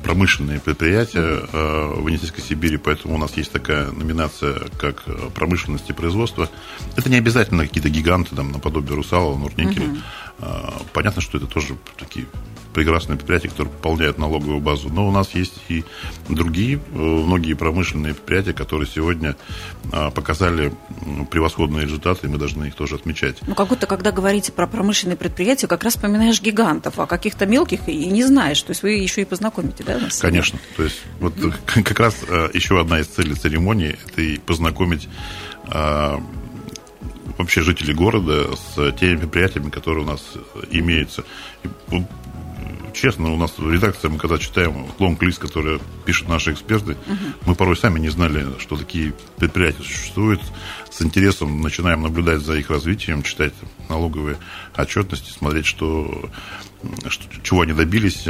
промышленные 0.03 0.61
предприятия 0.61 1.43
э, 1.53 1.95
в 1.95 2.09
Енисейской 2.09 2.43
Сибири, 2.43 2.79
поэтому 2.79 3.17
у 3.17 3.19
нас 3.19 3.37
есть 3.37 3.53
такая 3.53 3.91
номинация, 3.93 4.55
как 4.79 5.05
промышленность 5.35 5.91
и 5.91 5.93
производство. 5.93 6.49
Это 6.97 7.11
не 7.11 7.17
обязательно 7.17 7.67
какие-то 7.67 7.91
гиганты, 7.91 8.35
там, 8.35 8.51
наподобие 8.51 8.97
Русала, 8.97 9.37
Нурникеля. 9.37 9.87
Угу. 9.87 9.99
Понятно, 10.95 11.21
что 11.21 11.37
это 11.37 11.47
тоже 11.47 11.77
такие 11.99 12.25
прекрасные 12.73 13.17
предприятия, 13.17 13.49
которые 13.49 13.73
пополняют 13.73 14.19
налоговую 14.19 14.61
базу. 14.61 14.89
Но 14.89 15.09
у 15.09 15.11
нас 15.11 15.35
есть 15.35 15.55
и 15.69 15.85
другие, 16.29 16.77
э, 16.77 16.99
многие 16.99 17.55
промышленные 17.55 18.15
предприятия, 18.15 18.53
которые 18.53 18.89
сегодня 18.89 19.37
а, 19.93 20.11
показали 20.11 20.73
превосходные 21.31 21.85
результаты, 21.85 22.27
и 22.27 22.31
мы 22.31 22.39
должны 22.39 22.67
их 22.67 22.75
тоже 22.75 22.97
отмечать. 22.97 23.37
Ну, 23.47 23.55
как 23.55 23.69
будто, 23.69 23.87
когда 23.87 24.13
говорите 24.13 24.53
про 24.53 24.67
промышленные 24.67 25.17
предприятия, 25.17 25.67
как 25.67 25.85
раз 25.85 25.95
вспоминаешь 25.95 26.41
гигантов, 26.41 26.99
а 26.99 27.07
каких-то 27.07 27.47
мелких 27.47 27.89
и 27.89 28.07
не 28.07 28.25
знаешь. 28.25 28.61
То 28.63 28.71
есть 28.71 28.83
вы 28.83 28.93
еще 28.93 29.23
и 29.23 29.25
познакомите, 29.25 29.85
да, 29.85 29.99
нас? 29.99 30.19
Конечно. 30.19 30.59
То 30.77 30.85
есть 30.85 31.03
вот 31.19 31.35
как 31.67 31.99
раз 31.99 32.17
э, 32.29 32.51
еще 32.55 32.81
одна 32.81 33.01
из 33.01 33.07
целей 33.07 33.35
церемонии– 33.35 33.99
это 34.07 34.23
и 34.23 34.39
познакомить 34.39 35.09
а, 35.65 36.21
вообще 37.39 37.63
жителей 37.63 37.95
города 37.95 38.51
с 38.55 38.93
теми 38.93 39.17
предприятиями, 39.17 39.71
которые 39.71 40.05
у 40.05 40.07
нас 40.07 40.23
имеются 40.71 41.25
честно, 42.93 43.33
у 43.33 43.37
нас 43.37 43.53
в 43.57 43.71
редакции, 43.71 44.09
мы 44.09 44.19
когда 44.19 44.39
читаем 44.39 44.87
лонг-лист, 44.99 45.39
который 45.39 45.81
пишут 46.05 46.29
наши 46.29 46.53
эксперты, 46.53 46.93
угу. 46.93 47.17
мы 47.47 47.55
порой 47.55 47.77
сами 47.77 47.99
не 47.99 48.09
знали, 48.09 48.47
что 48.59 48.77
такие 48.77 49.15
предприятия 49.37 49.83
существуют. 49.83 50.41
С 50.91 51.03
интересом 51.03 51.61
начинаем 51.61 52.03
наблюдать 52.03 52.41
за 52.41 52.57
их 52.57 52.69
развитием, 52.71 53.23
читать 53.23 53.55
налоговые 53.89 54.37
отчетности, 54.77 55.31
смотреть, 55.31 55.67
что, 55.67 56.31
что, 57.09 57.25
чего 57.43 57.61
они 57.63 57.73
добились, 57.73 58.27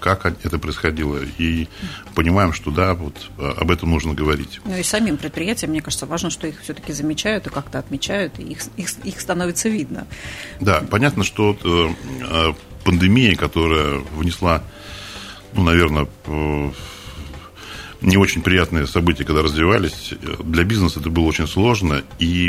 как 0.00 0.24
это 0.26 0.58
происходило. 0.58 1.18
И 1.36 1.68
понимаем, 2.14 2.52
что 2.52 2.70
да, 2.70 2.94
вот 2.94 3.30
об 3.38 3.70
этом 3.70 3.90
нужно 3.90 4.14
говорить. 4.14 4.60
Ну 4.64 4.76
и 4.76 4.82
самим 4.82 5.18
предприятиям, 5.18 5.70
мне 5.70 5.82
кажется, 5.82 6.06
важно, 6.06 6.30
что 6.30 6.46
их 6.46 6.60
все-таки 6.62 6.92
замечают 6.92 7.46
и 7.46 7.50
как-то 7.50 7.78
отмечают, 7.78 8.38
и 8.38 8.42
их, 8.42 8.60
их, 8.76 8.88
их 9.04 9.20
становится 9.20 9.68
видно. 9.68 10.06
Да, 10.60 10.82
понятно, 10.90 11.24
что 11.24 11.56
э, 12.88 12.90
пандемия, 12.90 13.36
которая 13.36 14.00
внесла, 14.14 14.62
ну, 15.54 15.62
наверное, 15.62 16.08
не 18.00 18.16
очень 18.16 18.42
приятные 18.42 18.86
события, 18.86 19.24
когда 19.24 19.42
развивались. 19.42 20.12
Для 20.44 20.64
бизнеса 20.64 21.00
это 21.00 21.10
было 21.10 21.24
очень 21.24 21.48
сложно, 21.48 22.02
и 22.18 22.48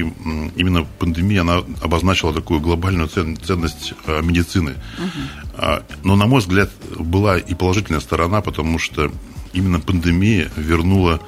именно 0.56 0.86
пандемия, 1.00 1.42
она 1.42 1.64
обозначила 1.82 2.34
такую 2.34 2.60
глобальную 2.60 3.08
ценность 3.08 3.94
а, 4.06 4.22
медицины. 4.22 4.76
Угу. 4.98 5.68
Но, 6.04 6.16
на 6.16 6.28
мой 6.28 6.42
взгляд, 6.42 6.70
была 6.98 7.38
и 7.38 7.56
положительная 7.56 8.00
сторона, 8.00 8.42
потому 8.42 8.78
что 8.78 9.12
именно 9.54 9.80
пандемия 9.80 10.52
вернула 10.56 11.20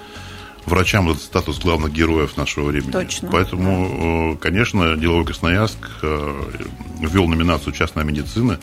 врачам 0.66 1.10
этот 1.10 1.24
статус 1.24 1.60
главных 1.60 1.92
героев 1.92 2.38
нашего 2.38 2.68
времени. 2.68 2.92
Точно. 2.92 3.30
Поэтому, 3.32 4.38
конечно, 4.40 4.96
деловой 4.96 5.26
Красноярск 5.26 5.78
ввел 6.04 7.28
номинацию 7.28 7.74
«Частная 7.74 8.04
медицина», 8.04 8.60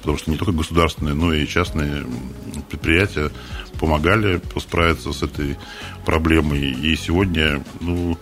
потому 0.00 0.18
что 0.18 0.30
не 0.30 0.36
только 0.36 0.52
государственные, 0.52 1.14
но 1.14 1.32
и 1.32 1.46
частные 1.46 2.04
предприятия 2.68 3.30
помогали 3.78 4.40
справиться 4.58 5.12
с 5.12 5.22
этой 5.22 5.56
проблемой. 6.04 6.72
И 6.72 6.96
сегодня, 6.96 7.62
ну, 7.80 8.18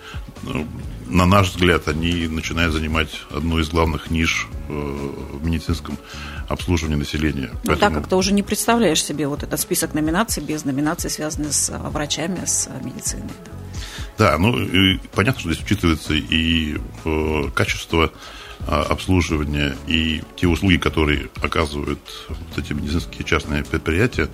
на 1.07 1.27
наш 1.27 1.51
взгляд, 1.51 1.89
они 1.89 2.29
начинают 2.29 2.73
занимать 2.73 3.09
одну 3.31 3.59
из 3.59 3.69
главных 3.69 4.11
ниш 4.11 4.49
э, 4.69 4.73
в 4.73 5.45
медицинском 5.45 5.99
обслуживании 6.49 6.97
населения. 6.97 7.51
Ну 7.53 7.59
Поэтому... 7.67 7.79
так 7.79 7.95
как 7.95 8.09
ты 8.09 8.17
уже 8.17 8.33
не 8.33 8.43
представляешь 8.43 9.03
себе 9.03 9.27
вот 9.27 9.43
этот 9.43 9.59
список 9.61 9.95
номинаций 9.95 10.43
без 10.43 10.65
номинаций, 10.65 11.11
связанных 11.11 11.53
с 11.53 11.71
э, 11.71 11.79
врачами, 11.79 12.45
с 12.45 12.69
медициной. 12.83 13.31
Да, 14.17 14.37
ну 14.39 14.59
и 14.59 14.99
понятно, 15.15 15.41
что 15.41 15.53
здесь 15.53 15.65
учитывается 15.65 16.15
и 16.15 16.77
э, 17.05 17.43
качество 17.55 18.13
а, 18.67 18.83
обслуживания 18.83 19.77
и 19.87 20.23
те 20.37 20.47
услуги, 20.47 20.77
которые 20.77 21.29
оказывают 21.43 22.00
вот 22.29 22.59
эти 22.59 22.73
медицинские 22.73 23.25
частные 23.25 23.65
предприятия. 23.65 24.29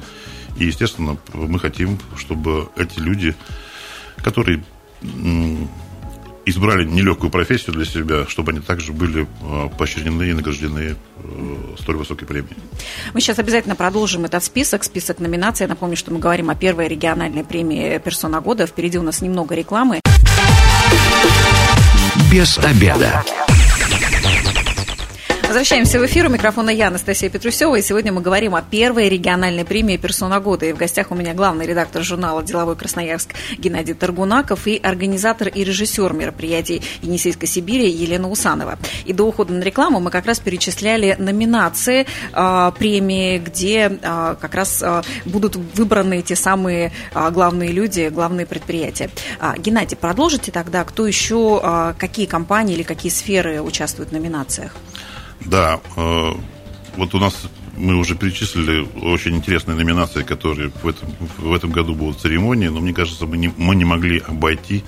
И, 0.57 0.67
естественно, 0.67 1.17
мы 1.33 1.59
хотим, 1.59 1.99
чтобы 2.17 2.69
эти 2.77 2.99
люди, 2.99 3.35
которые 4.17 4.63
избрали 6.47 6.85
нелегкую 6.85 7.31
профессию 7.31 7.75
для 7.75 7.85
себя, 7.85 8.27
чтобы 8.29 8.53
они 8.53 8.61
также 8.61 8.93
были 8.93 9.27
а, 9.43 9.69
поощрены 9.69 10.25
и 10.25 10.33
награждены 10.33 10.97
э, 11.17 11.77
столь 11.81 11.97
высокой 11.97 12.27
премией. 12.27 12.57
Мы 13.13 13.21
сейчас 13.21 13.39
обязательно 13.39 13.77
продолжим 13.77 14.25
этот 14.25 14.45
список, 14.45 14.85
список 14.85 15.21
номинаций. 15.21 15.65
Я 15.65 15.69
напомню, 15.69 15.97
что 15.97 16.13
мы 16.13 16.19
говорим 16.19 16.51
о 16.51 16.55
первой 16.55 16.89
региональной 16.89 17.45
премии 17.45 17.99
«Персона 17.99 18.41
года». 18.41 18.67
Впереди 18.67 18.99
у 18.99 19.03
нас 19.03 19.23
немного 19.23 19.55
рекламы. 19.55 20.01
Без 22.31 22.59
обеда. 22.59 23.25
Возвращаемся 25.47 26.01
в 26.01 26.07
эфир. 26.07 26.27
У 26.27 26.31
микрофона 26.31 26.71
я, 26.71 26.89
Анастасия 26.89 27.29
Петрусева. 27.29 27.77
И 27.77 27.83
сегодня 27.83 28.13
мы 28.13 28.23
говорим 28.23 28.55
о 28.55 28.63
первой 28.63 29.09
региональной 29.09 29.65
премии 29.65 29.99
«Персона 29.99 30.41
года». 30.41 30.67
И 30.67 30.73
в 30.73 30.77
гостях 30.77 31.11
у 31.11 31.15
меня 31.15 31.35
главный 31.35 31.67
редактор 31.67 32.03
журнала 32.03 32.43
«Деловой 32.43 32.77
Красноярск» 32.77 33.35
Геннадий 33.59 33.95
Таргунаков 33.95 34.67
и 34.67 34.81
организатор 34.83 35.49
и 35.49 35.63
режиссер 35.63 36.15
мероприятий 36.15 36.83
Енисейской 37.03 37.47
Сибири 37.47 37.89
Елена 37.89 38.31
Усанова. 38.31 38.79
И 39.05 39.13
до 39.13 39.25
ухода 39.25 39.53
на 39.53 39.63
рекламу 39.63 40.01
мы 40.01 40.11
как 40.11 40.27
раз 40.27 40.41
перечисляли 40.41 41.15
номинации 41.19 42.07
э, 42.33 42.73
премии, 42.79 43.39
где 43.39 43.99
э, 44.01 44.37
как 44.41 44.55
раз 44.55 44.83
э, 44.83 45.03
будут 45.27 45.57
выбраны 45.57 46.23
те 46.23 46.37
самые 46.37 46.91
э, 47.15 47.31
главные 47.31 47.71
люди, 47.71 48.09
главные 48.09 48.47
предприятия. 48.47 49.11
А, 49.39 49.57
Геннадий, 49.59 49.97
продолжите 49.97 50.51
тогда, 50.51 50.85
кто 50.85 51.07
еще, 51.07 51.61
э, 51.63 51.95
какие 51.99 52.27
компании 52.27 52.75
или 52.75 52.83
какие 52.83 53.13
сферы 53.13 53.61
участвуют 53.61 54.11
в 54.11 54.13
номинациях? 54.13 54.73
Да, 55.45 55.81
э, 55.97 56.33
вот 56.97 57.15
у 57.15 57.19
нас 57.19 57.35
мы 57.77 57.97
уже 57.97 58.15
перечислили 58.15 58.87
очень 59.03 59.37
интересные 59.37 59.77
номинации, 59.77 60.23
которые 60.23 60.71
в 60.83 60.89
этом, 60.89 61.09
в 61.39 61.53
этом 61.53 61.71
году 61.71 61.95
будут 61.95 62.19
в 62.19 62.21
церемонии, 62.21 62.69
но 62.69 62.81
мне 62.81 62.93
кажется, 62.93 63.27
мы 63.27 63.37
не, 63.37 63.53
мы 63.57 63.75
не 63.75 63.85
могли 63.85 64.21
обойти 64.21 64.85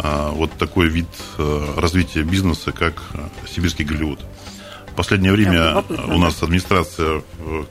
а, 0.00 0.30
вот 0.30 0.52
такой 0.52 0.88
вид 0.88 1.08
а, 1.38 1.80
развития 1.80 2.22
бизнеса, 2.22 2.72
как 2.72 3.02
сибирский 3.48 3.84
Голливуд. 3.84 4.20
В 4.90 4.94
последнее 4.94 5.30
время 5.30 5.84
у 6.08 6.18
нас 6.18 6.42
администрация 6.42 7.22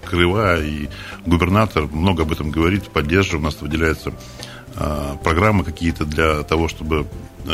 Крыва 0.05 0.63
и 0.63 0.87
губернатор 1.25 1.85
много 1.87 2.23
об 2.23 2.31
этом 2.31 2.51
говорит, 2.51 2.87
поддерживает, 2.87 3.41
у 3.41 3.45
нас 3.45 3.61
выделяются 3.61 4.13
а, 4.75 5.17
программы 5.17 5.63
какие-то 5.65 6.05
для 6.05 6.43
того, 6.43 6.67
чтобы 6.69 7.05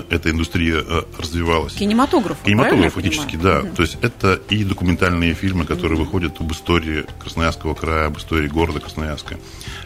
эта 0.09 0.29
индустрия 0.29 0.83
э, 0.85 1.03
развивалась. 1.17 1.73
Кинематограф. 1.73 2.37
Кинематограф, 2.43 2.93
фактически, 2.93 3.35
да. 3.35 3.59
Угу. 3.59 3.75
То 3.75 3.81
есть 3.83 3.97
это 4.01 4.39
и 4.49 4.63
документальные 4.63 5.33
фильмы, 5.33 5.65
которые 5.65 5.97
угу. 5.97 6.05
выходят 6.05 6.39
об 6.39 6.51
истории 6.51 7.05
Красноярского 7.19 7.73
края, 7.73 8.07
об 8.07 8.17
истории 8.17 8.47
города 8.47 8.79
Красноярска. 8.79 9.37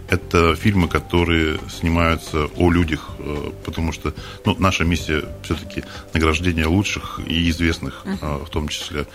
Это 0.10 0.56
фильмы, 0.56 0.88
которые 0.88 1.60
снимаются 1.70 2.46
о 2.56 2.72
людях, 2.72 3.12
э, 3.20 3.52
потому 3.66 3.92
что 3.92 4.14
ну, 4.46 4.56
наша 4.60 4.84
миссия 4.84 5.24
все-таки 5.44 5.84
награждение 6.14 6.68
лучших 6.68 7.20
и 7.26 7.50
известных 7.50 8.06
угу. 8.06 8.46
в 8.46 8.50
том 8.50 8.68
числе. 8.68 9.06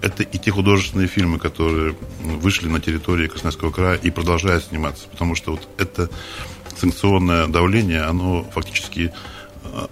Это 0.00 0.22
и 0.22 0.38
те 0.38 0.50
художественные 0.52 1.08
фильмы, 1.08 1.38
которые 1.38 1.96
вышли 2.22 2.68
на 2.68 2.80
территории 2.80 3.26
Красноярского 3.26 3.72
края 3.72 3.96
и 3.96 4.10
продолжают 4.10 4.64
сниматься, 4.64 5.08
потому 5.08 5.34
что 5.34 5.52
вот 5.52 5.68
это 5.76 6.08
санкционное 6.78 7.46
давление, 7.48 8.02
оно 8.02 8.44
фактически 8.54 9.12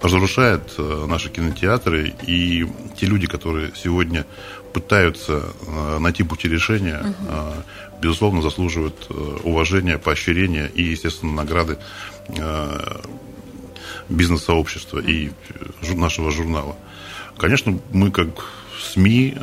разрушает 0.01 0.75
э, 0.79 1.07
наши 1.09 1.29
кинотеатры, 1.29 2.15
и 2.27 2.67
те 2.97 3.07
люди, 3.07 3.27
которые 3.27 3.73
сегодня 3.75 4.27
пытаются 4.73 5.43
э, 5.67 5.99
найти 5.99 6.23
пути 6.23 6.49
решения, 6.49 7.01
угу. 7.01 8.01
безусловно, 8.01 8.43
заслуживают 8.43 9.09
уважения, 9.45 9.99
поощрения 9.99 10.67
и, 10.67 10.83
естественно, 10.83 11.33
награды 11.33 11.79
бизнес-сообщества 14.09 14.99
и 14.99 15.31
нашего 15.95 16.31
журнала. 16.31 16.77
Конечно, 17.39 17.79
мы 17.93 18.11
как 18.11 18.29
СМИ, 18.93 19.35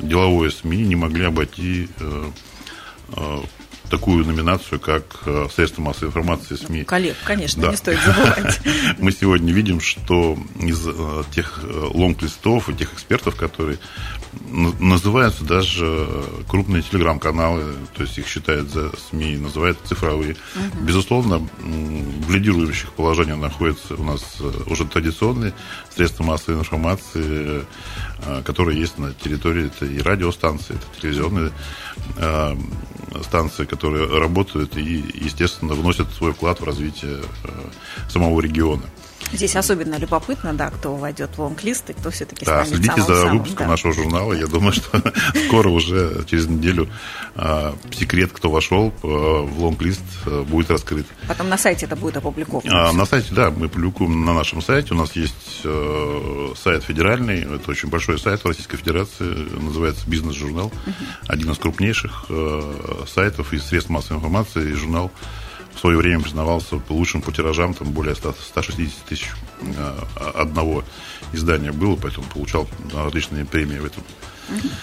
деловое 0.00 0.50
СМИ, 0.50 0.78
не 0.78 0.96
могли 0.96 1.24
обойти 1.24 1.88
такую 3.94 4.24
номинацию, 4.24 4.80
как 4.80 5.04
э, 5.24 5.46
средства 5.54 5.80
массовой 5.82 6.08
информации 6.08 6.56
СМИ. 6.56 6.82
Коллег, 6.82 7.16
конечно, 7.24 7.62
да. 7.62 7.70
не 7.70 7.76
стоит 7.76 8.00
забывать. 8.04 8.60
Мы 8.98 9.12
сегодня 9.12 9.52
видим, 9.52 9.80
что 9.80 10.36
из 10.58 10.84
э, 10.84 11.22
тех 11.32 11.60
э, 11.62 11.90
лонг-листов 11.94 12.68
и 12.68 12.74
тех 12.74 12.92
экспертов, 12.92 13.36
которые 13.36 13.78
называются 14.50 15.44
даже 15.44 16.08
крупные 16.48 16.82
телеграм-каналы, 16.82 17.76
то 17.96 18.02
есть 18.02 18.18
их 18.18 18.26
считают 18.26 18.68
за 18.68 18.90
СМИ, 18.96 19.36
называют 19.36 19.78
цифровые. 19.84 20.32
Угу. 20.56 20.84
Безусловно, 20.84 21.38
в 21.60 22.30
лидирующих 22.32 22.92
положениях 22.94 23.38
находятся 23.38 23.94
у 23.94 24.02
нас 24.02 24.38
уже 24.66 24.86
традиционные 24.86 25.52
средства 25.94 26.24
массовой 26.24 26.58
информации, 26.58 27.64
которые 28.44 28.80
есть 28.80 28.98
на 28.98 29.12
территории 29.12 29.66
это 29.66 29.86
и 29.86 30.00
радиостанции, 30.00 30.74
это 30.74 31.00
телевизионные 31.00 31.52
станции, 33.22 33.64
которые 33.64 33.83
работают 33.84 34.76
и, 34.76 35.04
естественно, 35.14 35.74
вносят 35.74 36.10
свой 36.12 36.32
вклад 36.32 36.60
в 36.60 36.64
развитие 36.64 37.20
э, 37.44 37.48
самого 38.08 38.40
региона. 38.40 38.84
Здесь 39.32 39.56
особенно 39.56 39.96
любопытно, 39.96 40.54
да, 40.54 40.70
кто 40.70 40.94
войдет 40.94 41.30
в 41.36 41.40
лонг-лист 41.40 41.90
и 41.90 41.92
кто 41.92 42.10
все-таки 42.10 42.44
да, 42.44 42.64
станет 42.64 42.84
следите 42.84 43.02
за 43.02 43.20
самым, 43.20 43.38
выпуском 43.38 43.66
да. 43.66 43.70
нашего 43.70 43.92
журнала. 43.92 44.32
Я 44.32 44.46
думаю, 44.46 44.72
что 44.72 45.02
скоро 45.46 45.68
уже 45.68 46.24
через 46.26 46.46
неделю 46.46 46.88
а, 47.34 47.74
секрет, 47.92 48.30
кто 48.32 48.50
вошел 48.50 48.92
а, 49.02 49.42
в 49.42 49.60
лонг-лист, 49.60 50.02
а, 50.26 50.44
будет 50.44 50.70
раскрыт. 50.70 51.06
Потом 51.26 51.48
на 51.48 51.58
сайте 51.58 51.86
это 51.86 51.96
будет 51.96 52.16
опубликовано. 52.16 52.88
А, 52.88 52.92
на 52.92 53.06
сайте, 53.06 53.34
да, 53.34 53.50
мы 53.50 53.68
публикуем 53.68 54.24
на 54.24 54.34
нашем 54.34 54.62
сайте. 54.62 54.94
У 54.94 54.96
нас 54.96 55.16
есть 55.16 55.62
а, 55.64 56.52
сайт 56.56 56.84
федеральный, 56.84 57.40
это 57.42 57.70
очень 57.70 57.88
большой 57.88 58.18
сайт 58.18 58.44
Российской 58.44 58.76
Федерации, 58.76 59.24
называется 59.60 60.08
«Бизнес-журнал». 60.08 60.72
Один 61.26 61.50
из 61.50 61.58
крупнейших 61.58 62.26
сайтов 63.12 63.52
и 63.52 63.58
средств 63.58 63.90
массовой 63.90 64.18
информации, 64.18 64.70
и 64.70 64.74
журнал 64.74 65.10
свое 65.84 65.98
время 65.98 66.22
признавался 66.22 66.80
лучшим 66.88 67.20
по 67.20 67.30
тиражам, 67.30 67.74
там 67.74 67.92
более 67.92 68.14
100, 68.14 68.34
160 68.40 69.04
тысяч 69.04 69.28
э, 69.60 69.98
одного 70.34 70.82
издания 71.34 71.72
было, 71.72 71.94
поэтому 71.94 72.26
получал 72.32 72.66
различные 72.94 73.44
премии 73.44 73.78
в 73.78 73.84
этом 73.84 74.02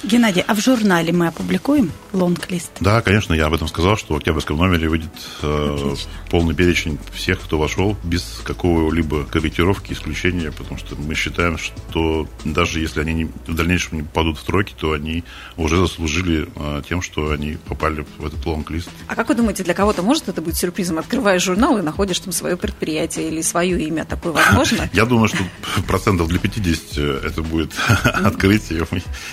Геннадий, 0.04 0.44
а 0.48 0.56
в 0.56 0.60
журнале 0.60 1.14
мы 1.14 1.28
опубликуем 1.28 1.92
лонг-лист? 2.14 2.72
Да, 2.80 3.02
конечно, 3.02 3.34
я 3.34 3.46
об 3.46 3.54
этом 3.54 3.68
сказал, 3.68 3.96
что 3.96 4.14
в 4.14 4.18
октябрьском 4.18 4.58
номере 4.58 4.90
выйдет 4.90 5.12
э, 5.44 5.96
полный 6.30 6.56
перечень 6.56 6.98
всех, 7.14 7.40
кто 7.40 7.60
вошел, 7.60 7.96
без 8.04 8.42
какого-либо 8.44 9.24
корректировки, 9.26 9.94
исключения, 9.94 10.52
потому 10.52 10.78
что 10.78 10.96
мы 10.96 11.14
считаем, 11.14 11.58
что 11.58 12.28
даже 12.44 12.80
если 12.80 13.02
они 13.02 13.14
не, 13.14 13.26
в 13.26 13.54
дальнейшем 13.54 13.98
не 13.98 14.04
попадут 14.04 14.40
в 14.40 14.44
тройки, 14.44 14.74
то 14.76 14.94
они 14.94 15.24
уже 15.58 15.78
заслужили 15.78 16.48
э, 16.56 16.82
тем, 16.88 17.02
что 17.02 17.30
они 17.30 17.58
попали 17.68 18.06
в 18.18 18.26
этот 18.26 18.44
лонг-лист. 18.46 18.90
А 19.08 19.16
как 19.16 19.30
вы 19.30 19.36
думаете, 19.36 19.64
для 19.64 19.76
кого-то 19.76 20.02
может 20.02 20.28
это 20.28 20.42
быть 20.42 20.58
сюрпризом? 20.58 20.91
Открываешь 21.00 21.44
журнал 21.44 21.78
и 21.78 21.82
находишь 21.82 22.20
там 22.20 22.32
свое 22.32 22.58
предприятие 22.58 23.30
или 23.30 23.42
свое 23.42 23.82
имя, 23.82 24.06
такое 24.06 24.34
возможно? 24.34 24.90
Я 24.94 25.06
думаю, 25.06 25.28
что 25.28 25.40
процентов 25.88 26.28
для 26.28 26.40
50 26.40 26.98
это 27.26 27.42
будет 27.42 27.74
открытие 28.04 28.86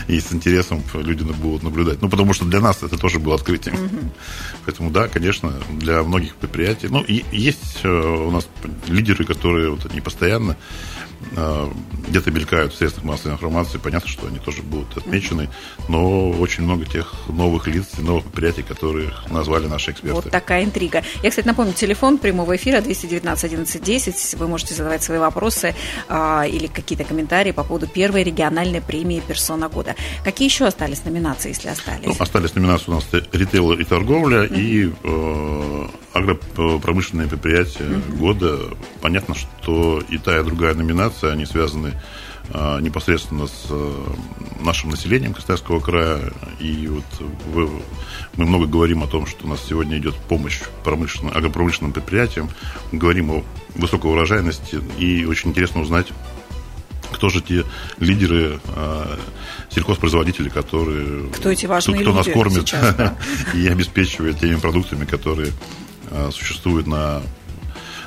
и 0.08 0.20
с 0.20 0.32
интересом 0.32 0.82
люди 0.94 1.24
будут 1.24 1.62
наблюдать. 1.62 2.00
Ну, 2.02 2.08
потому 2.08 2.32
что 2.32 2.44
для 2.44 2.60
нас 2.60 2.82
это 2.82 2.96
тоже 2.96 3.18
было 3.18 3.34
открытием. 3.34 3.76
Поэтому, 4.64 4.90
да, 4.90 5.08
конечно, 5.08 5.52
для 5.70 6.02
многих 6.02 6.34
предприятий. 6.34 6.88
Ну, 6.88 7.02
и 7.02 7.24
есть 7.32 7.80
э, 7.82 7.88
у 7.88 8.30
нас 8.30 8.48
лидеры, 8.86 9.24
которые 9.24 9.70
вот 9.70 9.86
они 9.90 10.00
постоянно 10.00 10.56
где-то 12.08 12.30
мелькают 12.30 12.72
в 12.72 12.76
средствах 12.76 13.04
массовой 13.04 13.34
информации, 13.34 13.78
понятно, 13.78 14.08
что 14.08 14.26
они 14.26 14.38
тоже 14.38 14.62
будут 14.62 14.96
отмечены, 14.96 15.48
но 15.88 16.30
очень 16.30 16.64
много 16.64 16.84
тех 16.84 17.12
новых 17.28 17.66
лиц 17.66 17.86
и 17.98 18.02
новых 18.02 18.24
предприятий, 18.24 18.62
которые 18.62 19.10
назвали 19.30 19.66
наши 19.66 19.90
эксперты. 19.90 20.14
Вот 20.14 20.30
такая 20.30 20.64
интрига. 20.64 21.02
Я, 21.22 21.30
кстати, 21.30 21.46
напомню, 21.46 21.72
телефон 21.72 22.18
прямого 22.18 22.56
эфира 22.56 22.80
219 22.80 23.44
11 23.44 23.82
10. 23.82 24.34
Вы 24.38 24.48
можете 24.48 24.74
задавать 24.74 25.02
свои 25.02 25.18
вопросы 25.18 25.74
а, 26.08 26.44
или 26.46 26.66
какие-то 26.66 27.04
комментарии 27.04 27.52
по 27.52 27.64
поводу 27.64 27.86
первой 27.86 28.22
региональной 28.22 28.80
премии 28.80 29.20
«Персона 29.20 29.68
года». 29.68 29.94
Какие 30.24 30.48
еще 30.48 30.66
остались 30.66 31.04
номинации, 31.04 31.50
если 31.50 31.68
остались? 31.68 32.06
Ну, 32.06 32.14
остались 32.18 32.54
номинации 32.54 32.90
у 32.90 32.94
нас 32.94 33.06
ритейл 33.32 33.72
и 33.72 33.84
торговля, 33.84 34.44
mm-hmm. 34.44 34.60
и 34.60 34.92
э, 35.02 35.88
агропромышленные 36.12 37.28
предприятия 37.28 37.84
mm-hmm. 37.84 38.16
года. 38.16 38.58
Понятно, 39.00 39.34
что 39.34 40.02
и 40.08 40.18
та, 40.18 40.38
и 40.38 40.44
другая 40.44 40.74
номинация, 40.74 41.32
они 41.32 41.46
связаны 41.46 41.94
а, 42.50 42.80
непосредственно 42.80 43.46
с 43.46 43.66
а, 43.68 44.14
нашим 44.60 44.90
населением 44.90 45.34
Красноярского 45.34 45.80
края. 45.80 46.32
И 46.60 46.88
вот 46.88 47.04
вы, 47.52 47.68
мы 48.36 48.46
много 48.46 48.66
говорим 48.66 49.02
о 49.02 49.06
том, 49.06 49.26
что 49.26 49.46
у 49.46 49.48
нас 49.48 49.60
сегодня 49.68 49.98
идет 49.98 50.14
помощь 50.16 50.60
промышленным, 50.82 51.36
агропромышленным 51.36 51.92
предприятиям. 51.92 52.48
Мы 52.90 52.98
говорим 52.98 53.30
о 53.30 53.44
высокой 53.74 54.10
урожайности. 54.10 54.80
И 54.98 55.26
очень 55.26 55.50
интересно 55.50 55.82
узнать, 55.82 56.06
кто 57.12 57.28
же 57.28 57.42
те 57.42 57.64
лидеры, 57.98 58.60
э, 58.64 59.16
сельхозпроизводители, 59.70 60.48
которые... 60.48 61.28
Кто 61.30 61.50
эти 61.50 61.66
важные 61.66 62.00
кто, 62.00 62.10
кто 62.10 62.18
нас 62.18 62.26
кормит 62.26 62.68
сейчас, 62.68 62.94
да? 62.94 63.16
и 63.54 63.66
обеспечивает 63.66 64.38
теми 64.38 64.56
продуктами, 64.56 65.04
которые 65.04 65.52
э, 66.10 66.30
существуют 66.32 66.86
на 66.86 67.22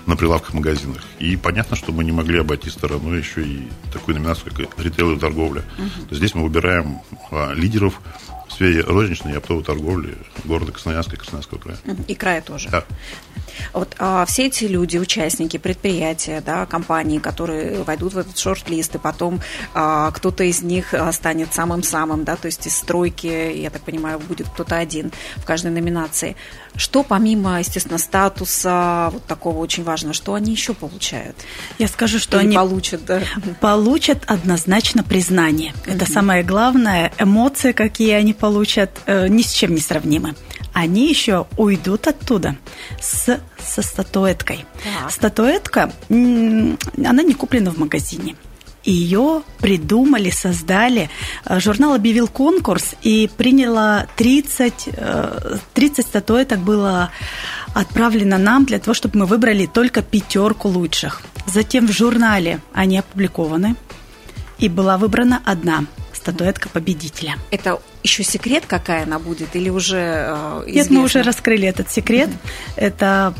на 0.05 0.15
прилавках 0.15 0.53
магазинах. 0.53 1.03
И 1.19 1.37
понятно, 1.37 1.75
что 1.75 1.91
мы 1.91 2.03
не 2.03 2.11
могли 2.11 2.39
обойти 2.39 2.69
стороной 2.69 3.19
еще 3.19 3.43
и 3.43 3.67
такую 3.93 4.15
номинацию, 4.15 4.51
как 4.53 4.83
ритейл 4.83 5.11
и 5.15 5.19
торговля. 5.19 5.63
Угу. 5.77 6.15
Здесь 6.15 6.33
мы 6.33 6.43
выбираем 6.43 6.99
а, 7.29 7.53
лидеров 7.53 8.01
сфере 8.61 8.81
розничной 8.81 9.33
и 9.33 9.35
оптовой 9.35 9.63
торговли 9.63 10.17
города 10.43 10.71
Красноярска 10.71 11.15
и 11.15 11.19
Красноярского 11.19 11.57
края. 11.57 11.77
И 12.07 12.15
края 12.15 12.41
тоже. 12.41 12.69
Да. 12.69 12.83
Вот 13.73 13.95
а, 13.99 14.25
все 14.25 14.47
эти 14.47 14.65
люди, 14.65 14.97
участники 14.97 15.57
предприятия, 15.57 16.41
да, 16.41 16.65
компании, 16.65 17.19
которые 17.19 17.83
войдут 17.83 18.13
в 18.13 18.17
этот 18.17 18.37
шорт-лист, 18.37 18.95
и 18.95 18.97
потом 18.97 19.41
а, 19.73 20.11
кто-то 20.11 20.43
из 20.43 20.61
них 20.61 20.93
станет 21.11 21.53
самым-самым, 21.53 22.23
да, 22.23 22.35
то 22.35 22.45
есть 22.45 22.65
из 22.67 22.75
стройки, 22.75 23.27
я 23.27 23.69
так 23.69 23.81
понимаю, 23.81 24.19
будет 24.19 24.47
кто-то 24.49 24.77
один 24.77 25.11
в 25.37 25.45
каждой 25.45 25.71
номинации. 25.71 26.35
Что 26.75 27.03
помимо, 27.03 27.59
естественно, 27.59 27.97
статуса 27.97 29.09
вот 29.11 29.25
такого 29.25 29.57
очень 29.59 29.83
важного, 29.83 30.13
что 30.13 30.33
они 30.33 30.51
еще 30.51 30.73
получают? 30.73 31.35
Я 31.77 31.87
скажу, 31.87 32.19
что 32.19 32.37
Или 32.37 32.47
они 32.47 32.55
получат, 32.55 33.05
да. 33.05 33.21
получат 33.59 34.23
однозначно 34.27 35.03
признание. 35.03 35.73
Это 35.85 36.09
самое 36.09 36.43
главное. 36.43 37.11
Эмоции, 37.19 37.73
какие 37.73 38.13
они 38.13 38.33
получат, 38.33 38.50
э, 39.05 39.27
ни 39.27 39.41
с 39.41 39.51
чем 39.51 39.73
не 39.73 39.81
сравнимы 39.81 40.35
они 40.73 41.09
еще 41.09 41.47
уйдут 41.57 42.07
оттуда 42.07 42.55
с, 42.99 43.39
со 43.59 43.81
статуэткой. 43.81 44.65
Так. 44.83 45.11
Статуэтка, 45.11 45.91
она 46.09 47.23
не 47.23 47.33
куплена 47.33 47.71
в 47.71 47.77
магазине. 47.77 48.35
Ее 48.83 49.43
придумали, 49.59 50.31
создали. 50.31 51.09
Э, 51.45 51.59
журнал 51.59 51.93
объявил 51.93 52.27
конкурс 52.27 52.95
и 53.03 53.29
приняло 53.37 54.07
30, 54.15 54.89
30 55.73 55.99
э, 55.99 56.01
статуэток 56.01 56.59
было 56.59 57.11
отправлено 57.75 58.39
нам 58.39 58.65
для 58.65 58.79
того, 58.79 58.95
чтобы 58.95 59.19
мы 59.19 59.25
выбрали 59.27 59.67
только 59.67 60.01
пятерку 60.01 60.67
лучших. 60.67 61.21
Затем 61.45 61.87
в 61.87 61.91
журнале 61.91 62.59
они 62.73 62.97
опубликованы, 62.97 63.75
и 64.57 64.67
была 64.67 64.97
выбрана 64.97 65.41
одна 65.45 65.85
статуэтка 66.13 66.69
победителя. 66.69 67.35
Это 67.51 67.79
еще 68.03 68.23
секрет, 68.23 68.65
какая 68.67 69.03
она 69.03 69.19
будет, 69.19 69.55
или 69.55 69.69
уже 69.69 69.97
э, 69.97 70.63
Нет, 70.67 70.89
мы 70.89 71.03
уже 71.03 71.21
раскрыли 71.21 71.67
этот 71.67 71.91
секрет. 71.91 72.29
Mm-hmm. 72.29 72.73
Это, 72.77 73.33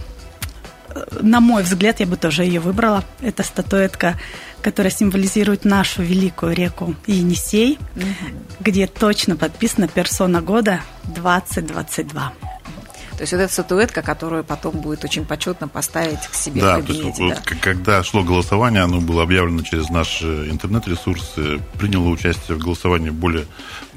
э, 0.90 1.20
на 1.22 1.40
мой 1.40 1.64
взгляд, 1.64 2.00
я 2.00 2.06
бы 2.06 2.18
тоже 2.18 2.44
ее 2.44 2.60
выбрала. 2.60 3.04
Это 3.22 3.44
статуэтка, 3.44 4.20
которая 4.62 4.92
символизирует 4.92 5.66
нашу 5.66 6.04
великую 6.04 6.56
реку 6.56 6.96
Енисей, 7.08 7.80
mm-hmm. 7.96 8.56
где 8.60 8.88
точно 8.88 9.36
подписана 9.36 9.88
персона 9.88 10.42
года 10.42 10.82
2022. 11.16 12.34
То 13.18 13.22
есть 13.22 13.34
вот 13.34 13.40
эта 13.40 13.54
статуэтка, 13.54 14.02
которую 14.02 14.44
потом 14.44 14.80
будет 14.80 15.04
очень 15.04 15.26
почетно 15.26 15.68
поставить 15.68 16.22
к 16.22 16.34
себе 16.34 16.62
да, 16.62 16.78
в 16.78 16.82
кабинете. 16.82 17.02
То 17.02 17.08
есть, 17.08 17.20
да. 17.20 17.26
вот, 17.26 17.60
когда 17.62 18.04
шло 18.04 18.24
голосование, 18.24 18.82
оно 18.82 19.02
было 19.02 19.24
объявлено 19.24 19.62
через 19.64 19.90
наши 19.90 20.50
интернет-ресурсы, 20.50 21.62
приняло 21.78 22.10
участие 22.10 22.58
в 22.58 22.60
голосовании 22.60 23.10
более 23.10 23.46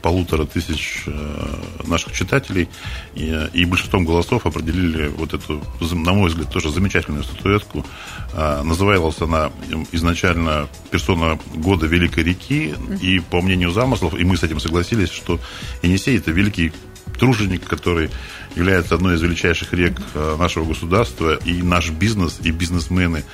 полутора 0.02 0.44
тысяч 0.44 1.04
э, 1.06 1.54
наших 1.86 2.12
читателей, 2.12 2.68
и, 3.14 3.48
и 3.54 3.64
большинством 3.64 4.04
голосов 4.04 4.44
определили 4.44 5.08
вот 5.08 5.32
эту, 5.32 5.64
на 5.80 6.12
мой 6.12 6.28
взгляд, 6.28 6.50
тоже 6.50 6.70
замечательную 6.70 7.24
статуэтку. 7.24 7.86
Называлась 8.34 9.20
она 9.20 9.50
изначально 9.92 10.68
«Персона 10.90 11.38
года 11.54 11.86
Великой 11.86 12.24
реки», 12.24 12.74
и 13.00 13.20
по 13.20 13.40
мнению 13.40 13.70
замыслов, 13.70 14.14
и 14.14 14.24
мы 14.24 14.36
с 14.36 14.42
этим 14.42 14.60
согласились, 14.60 15.10
что 15.10 15.40
Енисей– 15.82 16.18
это 16.18 16.32
великий 16.32 16.72
труженик, 17.18 17.66
который 17.66 18.10
является 18.54 18.94
одной 18.94 19.16
из 19.16 19.22
величайших 19.22 19.72
рек 19.72 20.00
э, 20.14 20.36
нашего 20.38 20.64
государства, 20.64 21.34
и 21.44 21.62
наш 21.62 21.90
бизнес, 21.90 22.38
и 22.42 22.50
бизнесмены, 22.50 23.24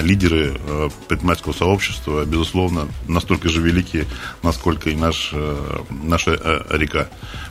лидеры 0.00 0.56
э, 0.58 0.88
предпринимательского 1.08 1.52
сообщества, 1.52 2.24
безусловно, 2.24 2.88
настолько 3.06 3.48
же 3.48 3.60
велики, 3.60 4.06
насколько 4.42 4.90
и 4.90 4.96
наш, 4.96 5.32
наша 5.90 6.32
река. 6.70 7.08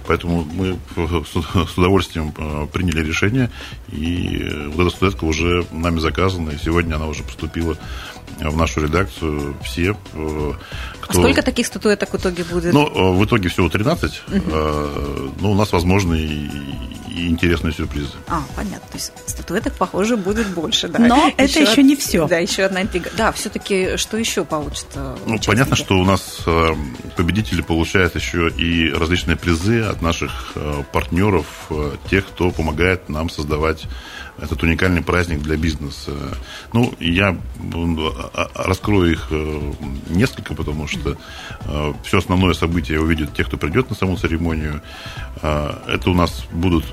Поэтому 0.08 0.44
мы 0.44 0.80
с 0.96 1.78
удовольствием 1.78 2.32
приняли 2.68 3.06
решение, 3.06 3.52
и 3.90 4.70
вот 4.74 4.88
эта 4.88 4.90
статуэтка 4.90 5.26
уже 5.26 5.66
нами 5.72 6.00
заказана, 6.00 6.52
и 6.52 6.58
сегодня 6.58 6.96
она 6.96 7.08
уже 7.08 7.24
поступила 7.24 7.78
в 8.40 8.58
нашу 8.58 8.82
редакцию. 8.82 9.56
Все, 9.64 9.94
кто... 9.94 10.56
А 11.08 11.14
сколько 11.14 11.42
таких 11.42 11.66
статуэток 11.68 12.14
в 12.14 12.18
итоге 12.18 12.44
будет? 12.44 12.74
Ну, 12.74 13.14
в 13.14 13.26
итоге 13.26 13.50
всего 13.50 13.70
13. 13.70 14.22
Угу. 14.28 14.42
Ну, 15.40 15.52
у 15.52 15.56
нас 15.56 15.72
возможны 15.72 16.16
и, 16.16 16.50
и 17.10 17.28
интересные 17.28 17.74
сюрпризы. 17.74 18.14
А, 18.28 18.42
понятно. 18.56 18.88
То 18.90 18.98
есть 18.98 19.12
статуэток, 19.26 19.74
похоже, 19.74 20.18
будет 20.18 20.48
больше, 20.48 20.88
да. 20.88 21.00
Но 21.00 21.28
еще 21.28 21.36
это 21.38 21.60
еще 21.62 21.82
от... 21.82 21.88
не 21.88 21.96
все. 21.96 22.17
Да, 22.26 22.38
еще 22.38 22.64
одна 22.64 22.82
интрига. 22.82 23.12
Да, 23.16 23.32
все-таки 23.32 23.98
что 23.98 24.18
еще 24.18 24.46
получится? 24.46 25.18
Ну, 25.26 25.38
понятно, 25.46 25.76
что 25.76 26.00
у 26.00 26.06
нас 26.06 26.40
э, 26.46 26.70
победители 27.16 27.62
получают 27.62 28.16
еще 28.16 28.50
и 28.50 28.92
различные 28.92 29.38
призы 29.38 29.82
от 29.82 30.02
наших 30.02 30.54
э, 30.56 30.84
партнеров, 30.92 31.46
э, 31.70 31.98
тех, 32.10 32.26
кто 32.26 32.52
помогает 32.52 33.10
нам 33.10 33.30
создавать 33.30 33.86
этот 34.40 34.64
уникальный 34.64 35.02
праздник 35.02 35.42
для 35.42 35.58
бизнеса. 35.58 36.12
Ну, 36.74 36.94
я 37.00 37.38
раскрою 38.54 39.12
их 39.12 39.28
э, 39.32 39.74
несколько, 40.10 40.54
потому 40.54 40.88
что 40.88 41.18
э, 41.66 41.94
все 42.04 42.18
основное 42.20 42.54
событие 42.54 43.02
увидят 43.02 43.34
те, 43.34 43.44
кто 43.44 43.58
придет 43.58 43.90
на 43.90 43.96
саму 43.96 44.18
церемонию. 44.18 44.82
Э, 45.42 45.74
это 45.88 46.10
у 46.10 46.14
нас 46.14 46.46
будут... 46.52 46.86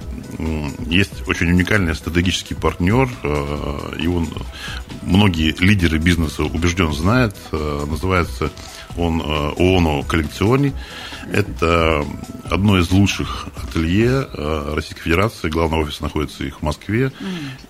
Есть 0.87 1.28
очень 1.28 1.48
уникальный 1.48 1.94
стратегический 1.94 2.54
партнер, 2.54 3.09
и 4.00 4.07
он 4.09 4.28
многие 5.02 5.54
лидеры 5.61 5.98
бизнеса 5.98 6.42
убежден 6.42 6.92
знают. 6.92 7.37
Называется 7.52 8.50
он 8.96 9.20
ООН 9.20 10.04
коллекционный. 10.04 10.72
Это 11.33 12.04
одно 12.50 12.78
из 12.78 12.90
лучших 12.90 13.48
ателье 13.57 14.28
э, 14.33 14.72
Российской 14.74 15.02
Федерации. 15.02 15.48
Главный 15.48 15.78
офис 15.78 16.00
находится 16.00 16.44
их 16.44 16.61
в 16.61 16.62
Москве. 16.62 17.12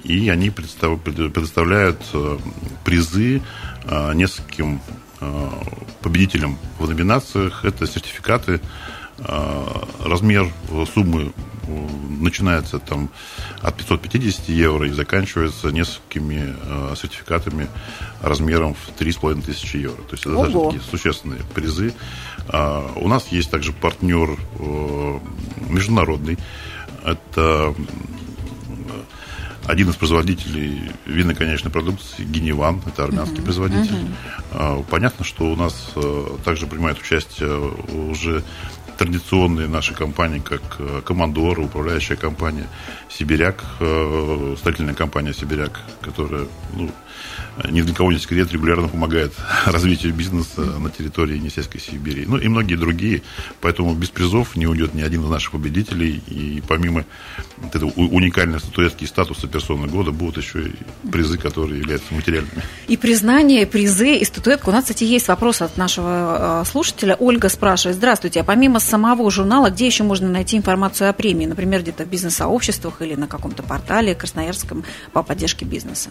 И 0.03 0.29
они 0.29 0.51
предоставляют 0.51 2.01
э, 2.13 2.39
призы 2.85 3.43
э, 3.85 4.15
нескольким 4.15 4.81
победителям 6.03 6.59
в 6.79 6.87
номинациях. 6.87 7.65
Это 7.65 7.87
сертификаты 7.87 8.61
размер 9.17 10.53
суммы 10.93 11.33
начинается 11.67 12.79
там 12.79 13.11
от 13.63 13.77
550 13.77 14.49
евро 14.49 14.87
и 14.87 14.91
заканчивается 14.91 15.69
несколькими 15.69 16.55
э, 16.61 16.95
сертификатами 16.97 17.69
размером 18.23 18.75
в 18.75 19.01
3,5 19.01 19.43
тысячи 19.43 19.77
евро. 19.77 20.03
То 20.03 20.13
есть 20.13 20.27
это 20.27 20.37
даже 20.37 20.53
такие 20.53 20.83
существенные 20.83 21.41
призы. 21.55 21.95
А, 22.49 22.93
у 22.97 23.09
нас 23.09 23.29
есть 23.29 23.51
также 23.51 23.73
партнер 23.73 24.39
э, 24.59 25.19
международный. 25.69 26.39
Это 27.05 27.75
один 29.67 29.89
из 29.89 29.97
производителей 29.97 30.91
винной 31.07 31.35
конечной 31.35 31.71
продукции 31.71 32.23
Геневан, 32.25 32.83
это 32.87 33.05
армянский 33.05 33.39
uh-huh. 33.39 33.45
производитель. 33.45 34.07
Uh-huh. 34.53 34.85
Понятно, 34.91 35.25
что 35.25 35.45
у 35.45 35.57
нас 35.57 35.93
э, 35.97 36.27
также 36.45 36.67
принимает 36.67 36.99
участие 36.99 37.73
уже 38.11 38.45
традиционные 39.05 39.69
наши 39.69 39.93
компании, 39.95 40.39
как 40.39 40.63
э, 40.79 41.03
Командор, 41.05 41.61
управляющая 41.61 42.17
компания 42.17 42.67
Сибиряк, 43.11 43.63
э, 43.81 44.55
строительная 44.59 44.95
компания 44.95 45.35
Сибиряк, 45.35 45.81
которая 46.01 46.47
ну, 46.73 46.91
ни 47.71 47.83
для 47.83 47.95
кого 47.95 48.13
не 48.13 48.19
секрет, 48.19 48.53
регулярно 48.53 48.89
помогает 48.89 49.33
развитию 49.67 50.13
бизнеса 50.13 50.61
на 50.61 50.91
территории 50.91 51.37
Енисейской 51.37 51.81
Сибири. 51.81 52.25
Ну 52.27 52.37
и 52.37 52.49
многие 52.49 52.77
другие. 52.77 53.23
Поэтому 53.61 53.95
без 53.95 54.11
призов 54.11 54.57
не 54.57 54.67
уйдет 54.67 54.95
ни 54.95 55.03
один 55.03 55.25
из 55.25 55.31
наших 55.31 55.53
победителей. 55.53 56.23
И 56.27 56.63
помимо 56.67 57.05
вот 57.59 57.75
этого 57.75 57.91
уникальной 57.91 58.61
статуэтки 58.61 59.05
и 59.05 59.07
статуса 59.07 59.47
персоны 59.47 59.87
года 59.87 60.11
будут 60.11 60.39
еще 60.39 60.69
и 60.69 60.73
призы, 61.11 61.39
которые 61.39 61.81
являются 61.81 62.13
материальными. 62.13 62.63
И 62.89 62.97
признание, 62.97 63.67
призы, 63.67 64.17
и 64.17 64.25
статуэтка. 64.25 64.69
У 64.69 64.73
нас, 64.73 64.85
кстати, 64.85 65.05
есть 65.05 65.29
вопрос 65.29 65.63
от 65.63 65.77
нашего 65.77 66.63
э, 66.63 66.71
слушателя. 66.71 67.17
Ольга 67.19 67.49
спрашивает. 67.49 67.97
Здравствуйте, 67.97 68.41
а 68.41 68.45
помимо 68.45 68.81
самого 68.81 69.31
журнала, 69.31 69.71
где 69.71 69.87
еще 69.87 70.03
можно 70.03 70.29
найти 70.29 70.57
информацию 70.57 71.09
о 71.11 71.13
премии? 71.13 71.47
Например, 71.47 71.83
где-то 71.83 72.05
в 72.05 72.09
бизнес-сообществах 72.09 73.01
или 73.03 73.15
на 73.15 73.29
каком-то 73.29 73.63
портале 73.63 74.15
красноярском 74.15 74.85
по 75.13 75.23
поддержке 75.23 75.65
бизнеса? 75.65 76.11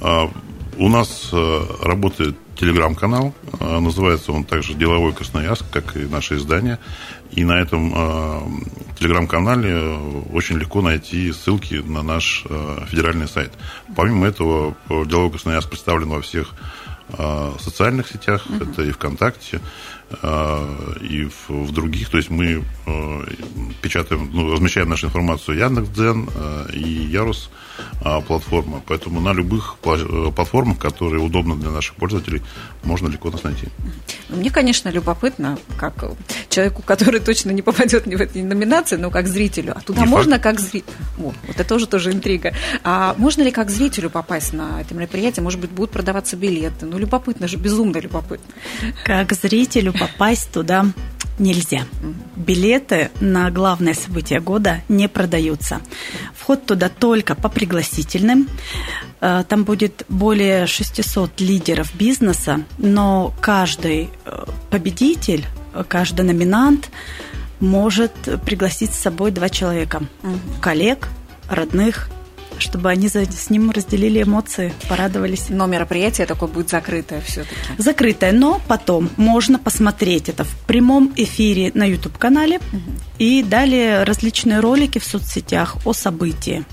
А, 0.00 0.30
у 0.78 0.88
нас 0.88 1.30
э, 1.32 1.60
работает 1.82 2.36
телеграм-канал, 2.58 3.34
э, 3.60 3.78
называется 3.78 4.32
он 4.32 4.44
также 4.44 4.74
«Деловой 4.74 5.12
Красноярск», 5.12 5.64
как 5.70 5.96
и 5.96 6.00
наше 6.00 6.36
издание. 6.36 6.78
И 7.32 7.44
на 7.44 7.60
этом 7.60 7.92
э, 7.94 8.40
телеграм-канале 8.98 9.98
очень 10.32 10.58
легко 10.58 10.82
найти 10.82 11.32
ссылки 11.32 11.74
на 11.74 12.02
наш 12.02 12.44
федеральный 12.88 13.28
сайт. 13.28 13.52
Помимо 13.94 14.26
этого, 14.26 14.74
«Деловой 14.88 15.30
Красноярск» 15.30 15.70
представлен 15.70 16.08
во 16.08 16.20
всех 16.20 16.54
социальных 17.60 18.08
сетях, 18.08 18.46
uh-huh. 18.46 18.72
это 18.72 18.82
и 18.82 18.90
ВКонтакте, 18.90 19.60
и 21.00 21.28
в, 21.28 21.48
в 21.48 21.72
других. 21.72 22.10
То 22.10 22.16
есть 22.16 22.30
мы 22.30 22.62
печатаем, 23.82 24.30
ну, 24.32 24.52
размещаем 24.52 24.88
нашу 24.88 25.06
информацию 25.06 25.58
Яндекс.Дзен 25.58 26.28
и 26.72 26.80
Ярус 26.80 27.50
платформа. 28.26 28.82
Поэтому 28.86 29.20
на 29.20 29.32
любых 29.32 29.76
платформах, 29.78 30.78
которые 30.78 31.22
удобны 31.22 31.56
для 31.56 31.70
наших 31.70 31.96
пользователей, 31.96 32.42
можно 32.84 33.08
легко 33.08 33.30
нас 33.30 33.42
найти. 33.42 33.68
Мне, 34.28 34.50
конечно, 34.50 34.88
любопытно, 34.88 35.58
как 35.76 36.04
человеку, 36.48 36.82
который 36.82 37.20
точно 37.20 37.50
не 37.50 37.62
попадет 37.62 38.06
ни 38.06 38.14
в 38.16 38.20
эти 38.20 38.38
номинации, 38.38 38.96
но 38.96 39.10
как 39.10 39.26
зрителю. 39.26 39.74
А 39.76 39.80
туда 39.80 40.02
не 40.02 40.08
можно 40.08 40.32
факт. 40.32 40.42
как 40.42 40.60
зритель? 40.60 40.92
Вот, 41.16 41.34
вот 41.46 41.56
это 41.56 41.68
тоже 41.68 41.86
тоже 41.86 42.12
интрига. 42.12 42.52
А 42.84 43.14
можно 43.18 43.42
ли 43.42 43.50
как 43.50 43.70
зрителю 43.70 44.10
попасть 44.10 44.52
на 44.52 44.80
это 44.80 44.94
мероприятие? 44.94 45.42
Может 45.42 45.60
быть, 45.60 45.70
будут 45.70 45.90
продаваться 45.90 46.36
билеты? 46.36 46.86
Ну, 46.86 46.95
любопытно 46.98 47.48
же, 47.48 47.56
безумно 47.56 47.98
любопытно. 47.98 48.54
Как 49.04 49.32
зрителю 49.32 49.92
попасть 49.92 50.50
туда 50.50 50.86
нельзя. 51.38 51.82
Билеты 52.34 53.10
на 53.20 53.50
главное 53.50 53.94
событие 53.94 54.40
года 54.40 54.82
не 54.88 55.08
продаются. 55.08 55.80
Вход 56.34 56.64
туда 56.66 56.88
только 56.88 57.34
по 57.34 57.48
пригласительным. 57.48 58.48
Э, 59.20 59.44
там 59.48 59.64
будет 59.64 60.04
более 60.08 60.66
600 60.66 61.40
лидеров 61.40 61.94
бизнеса, 61.94 62.60
но 62.78 63.34
каждый 63.40 64.10
э, 64.24 64.44
победитель, 64.70 65.44
каждый 65.88 66.24
номинант 66.24 66.90
может 67.60 68.12
пригласить 68.44 68.92
с 68.92 68.98
собой 68.98 69.30
два 69.30 69.48
человека. 69.48 70.02
Коллег, 70.60 71.08
родных, 71.48 72.08
чтобы 72.58 72.90
они 72.90 73.08
с 73.08 73.50
ним 73.50 73.70
разделили 73.70 74.22
эмоции, 74.22 74.72
порадовались. 74.88 75.46
Но 75.48 75.66
мероприятие 75.66 76.26
такое 76.26 76.48
будет 76.48 76.70
закрытое 76.70 77.20
все-таки. 77.20 77.54
Закрытое, 77.78 78.32
но 78.32 78.60
потом 78.66 79.10
можно 79.16 79.58
посмотреть 79.58 80.28
это 80.28 80.44
в 80.44 80.54
прямом 80.66 81.12
эфире 81.16 81.70
на 81.74 81.84
YouTube-канале 81.84 82.58
угу. 82.58 82.80
и 83.18 83.42
далее 83.42 84.04
различные 84.04 84.60
ролики 84.60 84.98
в 84.98 85.04
соцсетях 85.04 85.76
о 85.84 85.92
событии. 85.92 86.64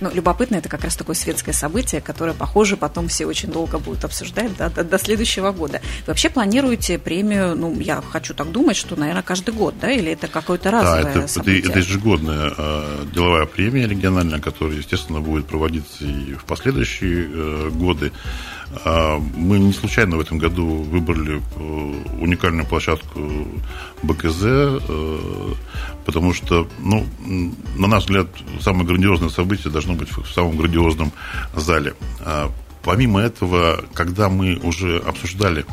Ну, 0.00 0.10
любопытно, 0.12 0.56
это 0.56 0.68
как 0.68 0.84
раз 0.84 0.96
такое 0.96 1.16
светское 1.16 1.54
событие, 1.54 2.00
которое, 2.00 2.34
похоже, 2.34 2.76
потом 2.76 3.08
все 3.08 3.26
очень 3.26 3.50
долго 3.50 3.78
будут 3.78 4.04
обсуждать 4.04 4.56
да, 4.56 4.68
до, 4.68 4.84
до 4.84 4.98
следующего 4.98 5.50
года. 5.52 5.80
Вы 6.00 6.12
вообще 6.12 6.30
планируете 6.30 6.98
премию, 6.98 7.56
ну, 7.56 7.78
я 7.80 8.00
хочу 8.00 8.34
так 8.34 8.52
думать, 8.52 8.76
что, 8.76 8.96
наверное, 8.96 9.22
каждый 9.22 9.54
год, 9.54 9.74
да, 9.80 9.90
или 9.90 10.12
это 10.12 10.28
какое-то 10.28 10.70
разовое 10.70 11.02
да, 11.02 11.10
это, 11.10 11.28
событие? 11.28 11.60
Это, 11.60 11.70
это 11.70 11.78
ежегодная 11.80 12.52
э, 12.56 13.04
деловая 13.12 13.46
премия 13.46 13.88
региональная, 13.88 14.40
которая, 14.40 14.76
естественно, 14.76 15.20
будет 15.20 15.46
проводиться 15.46 16.04
и 16.04 16.34
в 16.34 16.44
последующие 16.44 17.28
э, 17.28 17.70
годы. 17.70 18.12
А, 18.84 19.18
мы 19.18 19.58
не 19.58 19.72
случайно 19.72 20.16
в 20.16 20.20
этом 20.20 20.38
году 20.38 20.66
выбрали 20.66 21.40
э, 21.56 22.20
уникальную 22.20 22.66
площадку 22.66 23.20
БКЗ, 24.02 24.42
э, 24.44 25.54
потому 26.04 26.34
что, 26.34 26.68
ну, 26.78 27.06
на 27.76 27.86
наш 27.86 28.04
взгляд, 28.04 28.28
самое 28.60 28.86
грандиозное 28.86 29.30
событие 29.30 29.72
должно 29.72 29.94
быть 29.94 30.10
в 30.10 30.30
самом 30.32 30.56
грандиозном 30.58 31.12
зале. 31.54 31.94
А, 32.20 32.50
помимо 32.82 33.20
этого, 33.20 33.84
когда 33.94 34.28
мы 34.28 34.56
уже 34.56 34.98
обсуждали 34.98 35.64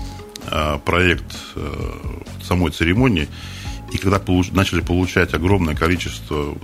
а, 0.47 0.77
проект 0.77 1.35
э, 1.55 1.73
самой 2.43 2.71
церемонии, 2.71 3.27
и 3.91 3.97
когда 3.97 4.21
начали 4.51 4.81
получать 4.81 5.33
огромное 5.33 5.75
количество 5.75 6.57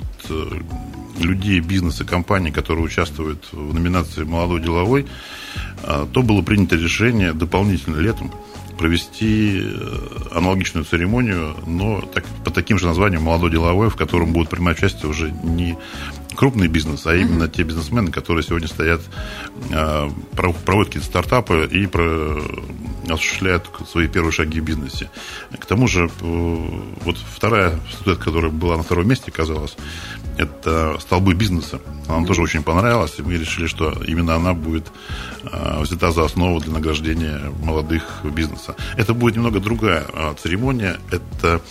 людей, 1.19 1.59
бизнеса, 1.59 2.03
компаний, 2.03 2.51
которые 2.51 2.85
участвуют 2.85 3.47
в 3.51 3.73
номинации 3.73 4.23
«Молодой 4.23 4.61
деловой», 4.61 5.05
то 5.81 6.21
было 6.21 6.41
принято 6.41 6.75
решение 6.75 7.33
дополнительно 7.33 7.97
летом 7.97 8.31
провести 8.81 9.61
э, 9.63 10.07
аналогичную 10.31 10.85
церемонию, 10.85 11.55
но 11.67 12.01
так, 12.01 12.25
по 12.43 12.49
таким 12.49 12.79
же 12.79 12.87
названиям 12.87 13.21
«Молодой 13.21 13.51
деловой», 13.51 13.91
в 13.91 13.95
котором 13.95 14.33
будут 14.33 14.49
принимать 14.49 14.79
участие 14.79 15.07
уже 15.07 15.31
не 15.43 15.77
крупный 16.35 16.67
бизнес, 16.67 17.05
а 17.05 17.15
именно 17.15 17.47
те 17.47 17.61
бизнесмены, 17.61 18.09
которые 18.11 18.43
сегодня 18.43 18.67
стоят, 18.67 19.01
а, 19.71 20.11
проводят 20.35 20.87
какие-то 20.87 21.07
стартапы 21.07 21.69
и 21.71 21.87
осуществляют 23.11 23.69
свои 23.87 24.07
первые 24.07 24.31
шаги 24.31 24.59
в 24.59 24.63
бизнесе. 24.63 25.11
К 25.59 25.63
тому 25.67 25.87
же, 25.87 26.05
э, 26.05 26.79
вот 27.03 27.17
вторая 27.17 27.79
статуэтка, 27.93 28.25
которая 28.25 28.51
была 28.51 28.77
на 28.77 28.83
втором 28.83 29.07
месте, 29.07 29.31
казалось, 29.31 29.75
это 30.37 30.97
столбы 30.99 31.33
бизнеса. 31.33 31.79
Она 32.07 32.17
нам 32.17 32.25
тоже 32.25 32.41
очень 32.41 32.63
понравилась, 32.63 33.13
и 33.17 33.21
мы 33.21 33.33
решили, 33.33 33.67
что 33.67 33.91
именно 34.05 34.35
она 34.35 34.53
будет 34.53 34.87
а, 35.43 35.81
взята 35.81 36.11
за 36.11 36.25
основу 36.25 36.59
для 36.59 36.73
награждения 36.73 37.39
молодых 37.63 38.21
бизнеса. 38.23 38.75
Это 38.97 39.13
будет 39.13 39.35
немного 39.35 39.59
другая 39.59 40.05
а, 40.13 40.33
церемония. 40.35 40.97
Это 41.11 41.61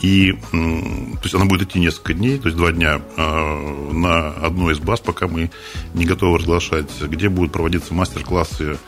и 0.00 0.32
то 0.32 1.20
есть 1.22 1.34
она 1.34 1.44
будет 1.44 1.62
идти 1.62 1.80
несколько 1.80 2.14
дней, 2.14 2.38
то 2.38 2.48
есть 2.48 2.58
два 2.58 2.72
дня 2.72 3.00
э, 3.16 3.92
на 3.92 4.30
одной 4.30 4.74
из 4.74 4.78
баз, 4.78 5.00
пока 5.00 5.28
мы 5.28 5.50
не 5.94 6.04
готовы 6.04 6.38
разглашать, 6.38 6.90
где 7.00 7.28
будут 7.28 7.52
проводиться 7.52 7.94
мастер-классы 7.94 8.78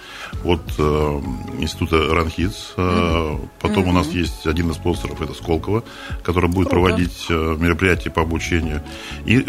от 0.44 0.60
э, 0.78 1.20
института 1.58 2.14
Ранхиц. 2.14 2.74
Э, 2.76 3.36
потом 3.60 3.84
mm-hmm. 3.84 3.88
у 3.88 3.92
нас 3.92 4.08
есть 4.08 4.46
один 4.46 4.70
из 4.70 4.76
спонсоров, 4.76 5.20
это 5.22 5.34
Сколково, 5.34 5.84
который 6.22 6.50
будет 6.50 6.68
Круто. 6.68 6.86
проводить 6.86 7.26
э, 7.28 7.56
мероприятия 7.58 8.10
по 8.10 8.22
обучению. 8.22 8.82
И, 9.24 9.44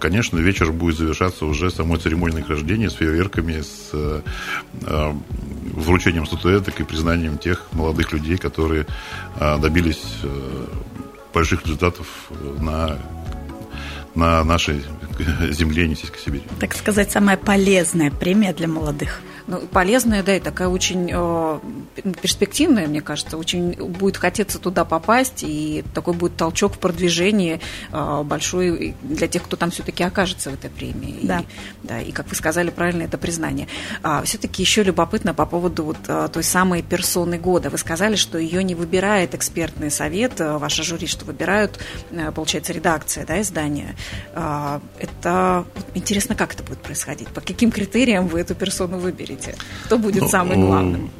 конечно, 0.00 0.38
вечер 0.38 0.72
будет 0.72 0.96
завершаться 0.96 1.46
уже 1.46 1.70
самой 1.70 1.98
церемонией 1.98 2.40
награждения 2.40 2.90
с 2.90 2.94
фейерверками, 2.94 3.60
с 3.60 3.90
э, 3.92 4.22
э, 4.82 5.12
вручением 5.74 6.26
статуэток 6.26 6.80
и 6.80 6.84
признанием 6.84 7.38
тех 7.38 7.66
молодых 7.72 8.12
людей, 8.12 8.36
которые 8.36 8.86
э, 9.36 9.58
добились 9.58 10.02
больших 11.32 11.62
результатов 11.64 12.06
на 12.60 12.98
на 14.14 14.44
нашей 14.44 14.84
земле 15.50 15.84
Енисейской 15.84 16.20
Сибири. 16.20 16.44
Так 16.60 16.74
сказать, 16.74 17.10
самая 17.10 17.38
полезная 17.38 18.10
премия 18.10 18.52
для 18.52 18.68
молодых– 18.68 19.20
ну, 19.46 19.60
полезная, 19.60 20.22
да, 20.22 20.36
и 20.36 20.40
такая 20.40 20.68
очень 20.68 21.10
э, 21.12 21.58
перспективная, 22.20 22.86
мне 22.86 23.00
кажется, 23.00 23.36
очень 23.36 23.72
будет 23.72 24.16
хотеться 24.16 24.58
туда 24.58 24.84
попасть, 24.84 25.42
и 25.42 25.84
такой 25.94 26.14
будет 26.14 26.36
толчок 26.36 26.74
в 26.74 26.78
продвижении 26.78 27.60
э, 27.92 28.22
большой 28.24 28.94
для 29.02 29.28
тех, 29.28 29.42
кто 29.42 29.56
там 29.56 29.70
все-таки 29.70 30.02
окажется 30.02 30.50
в 30.50 30.54
этой 30.54 30.70
премии. 30.70 31.20
Да. 31.22 31.40
И, 31.40 31.44
да, 31.82 32.00
и, 32.00 32.12
как 32.12 32.28
вы 32.28 32.34
сказали 32.34 32.70
правильно, 32.70 33.02
это 33.02 33.18
признание. 33.18 33.68
А, 34.02 34.22
все-таки 34.22 34.62
еще 34.62 34.82
любопытно 34.82 35.34
по 35.34 35.46
поводу 35.46 35.84
вот 35.84 35.98
э, 36.08 36.28
той 36.32 36.42
самой 36.42 36.82
персоны 36.82 37.38
года. 37.38 37.70
Вы 37.70 37.78
сказали, 37.78 38.16
что 38.16 38.38
ее 38.38 38.62
не 38.64 38.74
выбирает 38.74 39.34
экспертный 39.34 39.90
совет, 39.90 40.40
э, 40.40 40.58
ваше 40.58 40.82
жюри, 40.82 41.06
что 41.06 41.24
выбирают, 41.24 41.78
э, 42.10 42.30
получается, 42.32 42.72
редакция, 42.72 43.26
да, 43.26 43.40
издания. 43.40 43.96
А, 44.34 44.80
это 44.98 45.64
интересно, 45.94 46.34
как 46.34 46.54
это 46.54 46.62
будет 46.62 46.80
происходить? 46.80 47.28
По 47.28 47.40
каким 47.40 47.70
критериям 47.70 48.28
вы 48.28 48.40
эту 48.40 48.54
персону 48.54 48.98
выберете? 48.98 49.56
Кто 49.84 49.98
будет 49.98 50.22
ну, 50.22 50.28
самым 50.28 50.60
главным? 50.60 51.10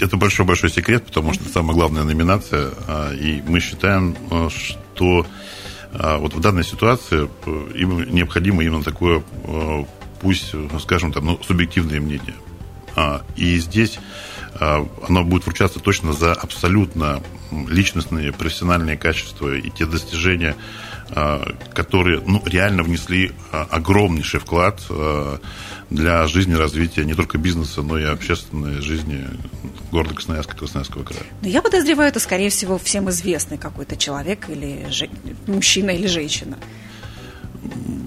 Это 0.00 0.16
большой-большой 0.16 0.70
секрет, 0.70 1.04
потому 1.06 1.34
что 1.34 1.48
самая 1.48 1.74
главная 1.74 2.04
номинация. 2.04 2.70
А, 2.88 3.12
и 3.12 3.42
мы 3.46 3.60
считаем, 3.60 4.16
а, 4.30 4.48
что 4.48 5.26
а, 5.92 6.18
вот 6.18 6.32
в 6.34 6.40
данной 6.40 6.64
ситуации 6.64 7.28
им 7.74 8.10
необходимо 8.12 8.64
именно 8.64 8.82
такое, 8.82 9.22
пусть, 10.20 10.54
скажем 10.80 11.12
там, 11.12 11.26
ну, 11.26 11.40
субъективное 11.46 12.00
мнение. 12.00 12.34
И 13.36 13.58
здесь 13.58 13.98
оно 14.58 15.24
будет 15.24 15.46
вручаться 15.46 15.78
точно 15.78 16.12
за 16.12 16.32
абсолютно 16.34 17.22
личностные, 17.50 18.32
профессиональные 18.32 18.98
качества 18.98 19.54
и 19.54 19.70
те 19.70 19.86
достижения, 19.86 20.56
которые 21.74 22.22
ну, 22.26 22.42
реально 22.46 22.82
внесли 22.82 23.32
огромнейший 23.50 24.40
вклад 24.40 24.80
для 25.90 26.26
жизни 26.28 26.54
развития 26.54 27.04
не 27.04 27.14
только 27.14 27.38
бизнеса, 27.38 27.82
но 27.82 27.98
и 27.98 28.04
общественной 28.04 28.80
жизни 28.80 29.26
города 29.90 30.14
Красноярска, 30.14 30.56
Красноярского 30.56 31.02
края. 31.02 31.22
Но 31.42 31.48
я 31.48 31.62
подозреваю, 31.62 32.08
это, 32.08 32.20
скорее 32.20 32.50
всего, 32.50 32.78
всем 32.78 33.10
известный 33.10 33.58
какой-то 33.58 33.96
человек 33.96 34.48
или 34.48 34.86
же... 34.90 35.08
мужчина 35.46 35.90
или 35.90 36.06
женщина. 36.06 36.56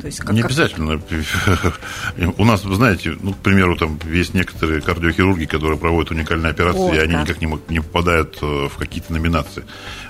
То 0.02 0.08
есть, 0.08 0.20
как, 0.20 0.32
не 0.34 0.42
обязательно. 0.42 1.02
У 2.38 2.46
нас, 2.46 2.66
вы 2.66 2.76
знаете, 2.76 3.16
ну, 3.22 3.34
к 3.34 3.38
примеру, 3.38 3.78
там 3.78 4.00
есть 4.12 4.34
некоторые 4.34 4.82
кардиохирурги, 4.82 5.46
которые 5.46 5.78
проводят 5.78 6.12
уникальные 6.12 6.52
операции, 6.52 6.80
вот, 6.80 6.94
и 6.94 6.98
они 6.98 7.14
да. 7.14 7.22
никак 7.22 7.40
не, 7.40 7.60
не 7.70 7.80
попадают 7.80 8.38
э, 8.42 8.68
в 8.68 8.76
какие-то 8.78 9.14
номинации. 9.14 9.64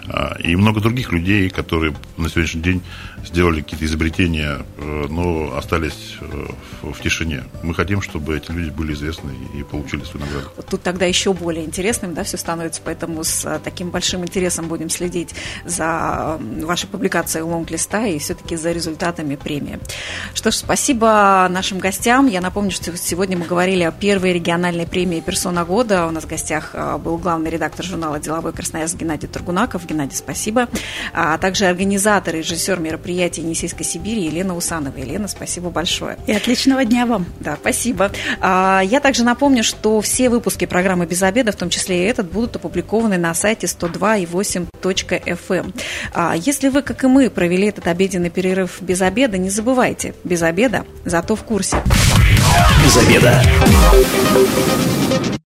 А, 0.09 0.35
и 0.39 0.55
много 0.55 0.81
других 0.81 1.11
людей, 1.11 1.49
которые 1.49 1.95
на 2.17 2.29
сегодняшний 2.29 2.61
день 2.61 2.81
сделали 3.25 3.61
какие-то 3.61 3.85
изобретения, 3.85 4.65
э, 4.77 5.07
но 5.09 5.55
остались 5.57 6.17
э, 6.19 6.47
в 6.81 7.01
тишине. 7.01 7.43
Мы 7.63 7.73
хотим, 7.73 8.01
чтобы 8.01 8.35
эти 8.35 8.51
люди 8.51 8.69
были 8.69 8.93
известны 8.93 9.31
и 9.57 9.63
получили 9.63 10.03
свою 10.03 10.25
награду. 10.25 10.49
Тут 10.69 10.83
тогда 10.83 11.05
еще 11.05 11.33
более 11.33 11.63
интересным 11.63 12.13
да, 12.13 12.23
все 12.23 12.37
становится, 12.37 12.81
поэтому 12.83 13.23
с 13.23 13.45
э, 13.45 13.59
таким 13.63 13.91
большим 13.91 14.23
интересом 14.23 14.67
будем 14.67 14.89
следить 14.89 15.33
за 15.65 16.37
вашей 16.63 16.87
публикацией 16.87 17.43
лонг-листа 17.43 18.05
и 18.05 18.19
все-таки 18.19 18.55
за 18.55 18.71
результатами 18.71 19.35
премии. 19.35 19.79
Что 20.33 20.51
ж, 20.51 20.55
спасибо 20.55 21.47
нашим 21.49 21.79
гостям. 21.79 22.27
Я 22.27 22.41
напомню, 22.41 22.71
что 22.71 22.95
сегодня 22.97 23.37
мы 23.37 23.45
говорили 23.45 23.83
о 23.83 23.91
первой 23.91 24.33
региональной 24.33 24.85
премии 24.85 25.21
«Персона 25.21 25.63
года». 25.63 26.07
У 26.07 26.11
нас 26.11 26.25
в 26.25 26.27
гостях 26.27 26.75
был 26.99 27.17
главный 27.17 27.49
редактор 27.49 27.85
журнала 27.85 28.19
«Деловой 28.19 28.51
Красноярск» 28.51 28.97
Геннадий 28.97 29.29
Тургунаков. 29.29 29.85
Геннадий, 29.93 30.17
спасибо. 30.17 30.67
А 31.13 31.37
также 31.37 31.65
организатор 31.65 32.35
и 32.35 32.39
режиссер 32.39 32.79
мероприятия 32.79 33.41
Енисейской 33.41 33.85
Сибири 33.85 34.23
Елена 34.23 34.55
Усанова. 34.55 34.97
Елена, 34.97 35.27
спасибо 35.27 35.69
большое. 35.69 36.17
И 36.25 36.33
отличного 36.33 36.83
дня 36.83 37.05
вам. 37.05 37.27
Да, 37.39 37.57
спасибо. 37.59 38.11
А, 38.41 38.81
я 38.83 38.99
также 38.99 39.23
напомню, 39.23 39.63
что 39.63 40.01
все 40.01 40.29
выпуски 40.29 40.65
программы 40.65 41.05
«Без 41.05 41.21
обеда», 41.21 41.51
в 41.51 41.55
том 41.55 41.69
числе 41.69 42.03
и 42.03 42.07
этот, 42.07 42.31
будут 42.31 42.55
опубликованы 42.55 43.17
на 43.17 43.33
сайте 43.35 43.67
102,8.fm. 43.67 45.73
А, 46.13 46.35
если 46.35 46.69
вы, 46.69 46.81
как 46.81 47.03
и 47.03 47.07
мы, 47.07 47.29
провели 47.29 47.67
этот 47.67 47.87
обеденный 47.87 48.31
перерыв 48.31 48.81
без 48.81 49.01
обеда, 49.01 49.37
не 49.37 49.51
забывайте, 49.51 50.15
без 50.23 50.41
обеда, 50.41 50.85
зато 51.05 51.35
в 51.35 51.43
курсе. 51.43 51.77
Без 52.83 52.97
обеда. 52.97 53.43